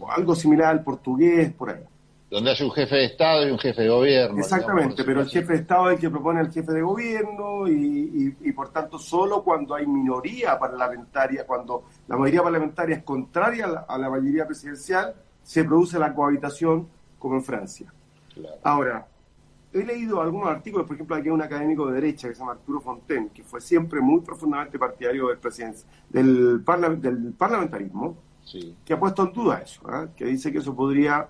algo 0.09 0.35
similar 0.35 0.69
al 0.69 0.83
portugués, 0.83 1.53
por 1.53 1.71
ahí. 1.71 1.83
Donde 2.29 2.51
hay 2.51 2.57
un 2.61 2.73
jefe 2.73 2.97
de 2.97 3.05
Estado 3.05 3.47
y 3.47 3.53
un 3.53 3.59
jefe 3.59 3.83
de 3.83 3.89
gobierno. 3.89 4.39
Exactamente, 4.41 5.05
pero 5.05 5.21
el 5.21 5.29
jefe 5.29 5.53
de 5.53 5.59
Estado 5.61 5.91
es 5.91 5.95
el 5.95 6.01
que 6.01 6.11
propone 6.11 6.41
al 6.41 6.51
jefe 6.51 6.73
de 6.73 6.83
gobierno 6.83 7.69
y, 7.69 8.53
por 8.53 8.71
tanto 8.71 8.99
solo 8.99 9.45
cuando 9.45 9.77
hay 9.77 9.87
minoría 9.87 10.59
parlamentaria, 10.59 11.47
cuando 11.47 11.85
la 12.09 12.17
mayoría 12.17 12.43
parlamentaria 12.43 12.97
es 12.97 13.03
contraria 13.05 13.85
a 13.87 13.99
la, 13.99 14.11
mayoría 14.11 14.45
presidencial, 14.45 15.15
se 15.43 15.63
produce 15.63 16.01
la 16.01 16.13
cohabitación 16.13 16.89
como 17.19 17.37
en 17.37 17.45
Francia. 17.45 17.93
Ahora, 18.65 19.07
he 19.73 19.85
leído 19.85 20.21
algunos 20.21 20.49
artículos, 20.49 20.87
por 20.87 20.97
ejemplo, 20.97 21.15
aquí 21.15 21.29
hay 21.29 21.35
un 21.35 21.43
académico 21.43 21.87
de 21.87 21.95
derecha 21.95 22.29
que 22.29 22.35
se 22.35 22.41
llama 22.41 22.53
Arturo 22.53 22.81
Fontaine, 22.81 23.31
que 23.33 23.45
fue 23.45 23.61
siempre 23.61 24.01
muy 24.01 24.21
profundamente 24.23 24.81
partidario 24.81 25.29
del, 25.29 25.39
del, 26.09 27.01
del 27.01 27.33
parlamentarismo, 27.35 28.17
que 28.85 28.93
ha 28.93 28.99
puesto 28.99 29.25
en 29.25 29.33
duda 29.33 29.59
eso, 29.59 29.83
¿ah? 29.87 30.07
que 30.17 30.25
dice 30.25 30.51
que 30.51 30.59
eso 30.59 30.75
podría 30.75 31.29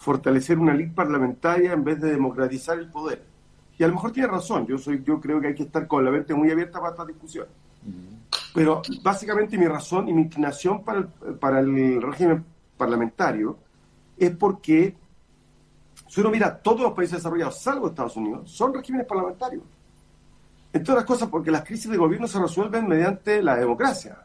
fortalecer 0.00 0.58
una 0.58 0.72
ley 0.72 0.86
parlamentaria 0.86 1.74
en 1.74 1.84
vez 1.84 2.00
de 2.00 2.10
democratizar 2.10 2.78
el 2.78 2.88
poder. 2.88 3.22
Y 3.78 3.84
a 3.84 3.86
lo 3.86 3.94
mejor 3.94 4.12
tiene 4.12 4.28
razón, 4.28 4.66
yo 4.66 4.78
soy 4.78 5.02
yo 5.04 5.20
creo 5.20 5.40
que 5.40 5.48
hay 5.48 5.54
que 5.54 5.64
estar 5.64 5.86
con 5.86 6.02
la 6.02 6.10
mente 6.10 6.32
muy 6.32 6.50
abierta 6.50 6.80
para 6.80 6.92
esta 6.92 7.04
discusión. 7.04 7.46
Pero 8.54 8.80
básicamente 9.02 9.58
mi 9.58 9.66
razón 9.66 10.08
y 10.08 10.14
mi 10.14 10.22
inclinación 10.22 10.82
para 10.82 11.00
el, 11.00 11.06
para 11.38 11.60
el 11.60 12.00
régimen 12.00 12.42
parlamentario 12.78 13.58
es 14.16 14.30
porque 14.30 14.96
si 16.08 16.20
uno 16.22 16.30
mira 16.30 16.56
todos 16.56 16.80
los 16.80 16.92
países 16.94 17.18
desarrollados, 17.18 17.60
salvo 17.60 17.88
Estados 17.88 18.16
Unidos, 18.16 18.50
son 18.50 18.72
regímenes 18.72 19.06
parlamentarios. 19.06 19.64
Entre 20.72 20.92
otras 20.92 21.06
cosas 21.06 21.28
porque 21.28 21.50
las 21.50 21.62
crisis 21.62 21.90
de 21.90 21.98
gobierno 21.98 22.26
se 22.26 22.40
resuelven 22.40 22.88
mediante 22.88 23.42
la 23.42 23.54
democracia. 23.54 24.16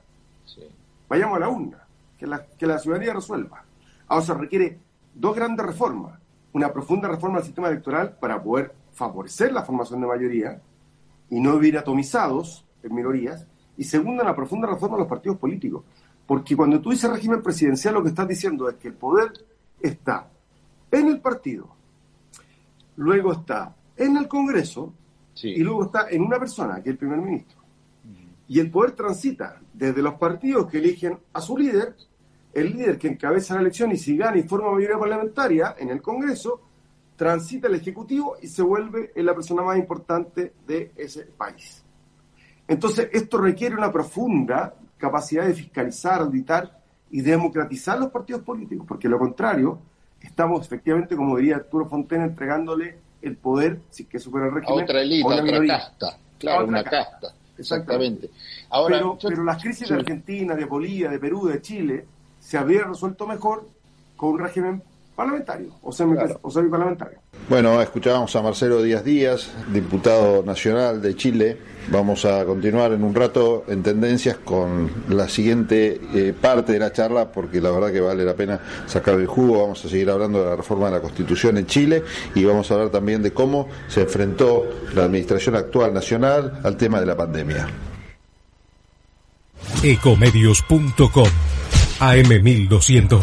Vayamos 1.10 1.36
a 1.36 1.40
la 1.42 1.50
urna, 1.50 1.86
que 2.18 2.26
la, 2.26 2.46
que 2.46 2.66
la 2.66 2.80
ciudadanía 2.80 3.14
resuelva. 3.14 3.62
Ahora 4.08 4.26
se 4.26 4.34
requiere 4.34 4.85
dos 5.16 5.36
grandes 5.36 5.66
reformas. 5.66 6.20
Una 6.54 6.72
profunda 6.72 7.08
reforma 7.08 7.38
del 7.38 7.46
sistema 7.46 7.68
electoral 7.70 8.18
para 8.20 8.42
poder 8.42 8.74
favorecer 8.94 9.52
la 9.52 9.64
formación 9.64 10.00
de 10.02 10.08
mayoría 10.08 10.62
y 11.30 11.40
no 11.40 11.58
vivir 11.58 11.78
atomizados 11.78 12.66
en 12.84 12.94
minorías. 12.94 13.48
Y 13.78 13.84
segunda, 13.84 14.24
una 14.24 14.36
profunda 14.36 14.68
reforma 14.68 14.96
de 14.98 15.02
los 15.02 15.10
partidos 15.10 15.38
políticos. 15.38 15.84
Porque 16.26 16.56
cuando 16.56 16.82
tú 16.82 16.92
dices 16.92 17.10
régimen 17.10 17.42
presidencial, 17.42 17.94
lo 17.94 18.04
que 18.04 18.10
estás 18.10 18.28
diciendo 18.28 18.70
es 18.70 18.76
que 18.76 18.88
el 18.88 18.94
poder 18.94 19.32
está 19.80 20.30
en 20.92 21.08
el 21.08 21.20
partido, 21.20 21.70
luego 22.96 23.34
está 23.34 23.76
en 23.98 24.18
el 24.18 24.28
Congreso 24.28 24.94
y 25.42 25.60
luego 25.60 25.86
está 25.86 26.10
en 26.10 26.22
una 26.22 26.40
persona, 26.40 26.76
que 26.76 26.90
es 26.90 26.94
el 26.94 26.98
primer 26.98 27.20
ministro. 27.20 27.62
Y 28.48 28.60
el 28.60 28.72
poder 28.72 28.92
transita 28.92 29.60
desde 29.74 30.02
los 30.02 30.16
partidos 30.16 30.68
que 30.68 30.78
eligen 30.78 31.18
a 31.34 31.42
su 31.42 31.58
líder, 31.58 31.96
el 32.56 32.72
líder 32.72 32.98
que 32.98 33.10
encabeza 33.10 33.54
la 33.54 33.62
elección 33.62 33.92
y 33.92 33.98
si 33.98 34.16
gana 34.16 34.38
y 34.38 34.44
forma 34.44 34.72
mayoría 34.72 34.98
parlamentaria 34.98 35.76
en 35.78 35.90
el 35.90 36.02
Congreso, 36.02 36.62
transita 37.18 37.68
el 37.68 37.76
Ejecutivo 37.76 38.38
y 38.42 38.48
se 38.48 38.62
vuelve 38.62 39.12
la 39.16 39.36
persona 39.36 39.62
más 39.62 39.78
importante 39.78 40.54
de 40.66 40.92
ese 40.96 41.24
país. 41.26 41.84
Entonces, 42.68 43.10
esto 43.12 43.38
requiere 43.38 43.76
una 43.76 43.92
profunda 43.92 44.74
capacidad 44.98 45.46
de 45.46 45.54
fiscalizar, 45.54 46.22
auditar 46.22 46.80
y 47.12 47.22
democratizar 47.22 48.00
los 48.00 48.10
partidos 48.10 48.42
políticos, 48.42 48.86
porque 48.88 49.10
lo 49.10 49.20
contrario, 49.20 49.78
estamos 50.22 50.66
efectivamente, 50.66 51.16
como 51.18 51.36
diría 51.38 51.58
Arturo 51.58 51.88
Fontaine, 51.88 52.24
entregándole 52.24 52.98
el 53.22 53.36
poder, 53.36 53.82
si 53.90 54.06
que 54.06 54.18
supera 54.18 54.46
el 54.46 54.54
régimen, 54.54 54.80
a 54.80 54.84
otra 54.84 55.02
élite, 55.02 55.34
a 55.34 55.36
otra 55.36 55.68
casta, 55.68 56.18
claro, 56.40 56.68
una 56.68 56.84
casta. 56.84 57.34
Exactamente. 57.58 58.30
Ahora, 58.70 59.02
pero, 59.22 59.44
las 59.44 59.62
crisis 59.62 59.90
de 59.90 59.96
Argentina, 59.96 60.56
de 60.56 60.66
Bolivia, 60.66 61.10
de 61.10 61.20
Perú, 61.20 61.48
de 61.48 61.62
Chile, 61.62 62.06
se 62.46 62.58
habría 62.58 62.84
resuelto 62.84 63.26
mejor 63.26 63.68
con 64.16 64.30
un 64.32 64.40
régimen 64.40 64.84
parlamentario 65.16 65.70
o, 65.82 65.92
semi, 65.92 66.16
parlamentario. 66.70 67.20
Bueno, 67.50 67.82
escuchábamos 67.82 68.36
a 68.36 68.42
Marcelo 68.42 68.82
Díaz 68.82 69.04
Díaz, 69.04 69.52
diputado 69.72 70.44
nacional 70.44 71.02
de 71.02 71.16
Chile. 71.16 71.58
Vamos 71.90 72.26
a 72.26 72.44
continuar 72.46 72.92
en 72.92 73.04
un 73.04 73.16
rato 73.16 73.64
en 73.68 73.82
tendencias 73.82 74.38
con 74.38 74.92
la 75.10 75.30
siguiente 75.30 76.02
eh, 76.14 76.34
parte 76.40 76.74
de 76.74 76.80
la 76.80 76.92
charla, 76.92 77.32
porque 77.32 77.62
la 77.62 77.72
verdad 77.72 77.92
que 77.92 78.02
vale 78.02 78.26
la 78.26 78.36
pena 78.36 78.60
sacar 78.86 79.16
el 79.16 79.28
jugo. 79.28 79.62
Vamos 79.62 79.84
a 79.86 79.90
seguir 79.90 80.10
hablando 80.10 80.44
de 80.44 80.50
la 80.50 80.56
reforma 80.56 80.88
de 80.88 80.94
la 80.94 81.02
Constitución 81.02 81.58
en 81.58 81.66
Chile 81.66 82.04
y 82.36 82.44
vamos 82.44 82.70
a 82.70 82.76
hablar 82.76 82.90
también 82.90 83.24
de 83.24 83.32
cómo 83.32 83.70
se 83.88 84.02
enfrentó 84.02 84.66
la 84.94 85.06
administración 85.06 85.56
actual 85.56 85.94
nacional 85.94 86.60
al 86.64 86.78
tema 86.78 87.00
de 87.00 87.06
la 87.06 87.16
pandemia. 87.16 87.68
Ecomedios.com 89.84 91.30
AM1220 92.00 93.22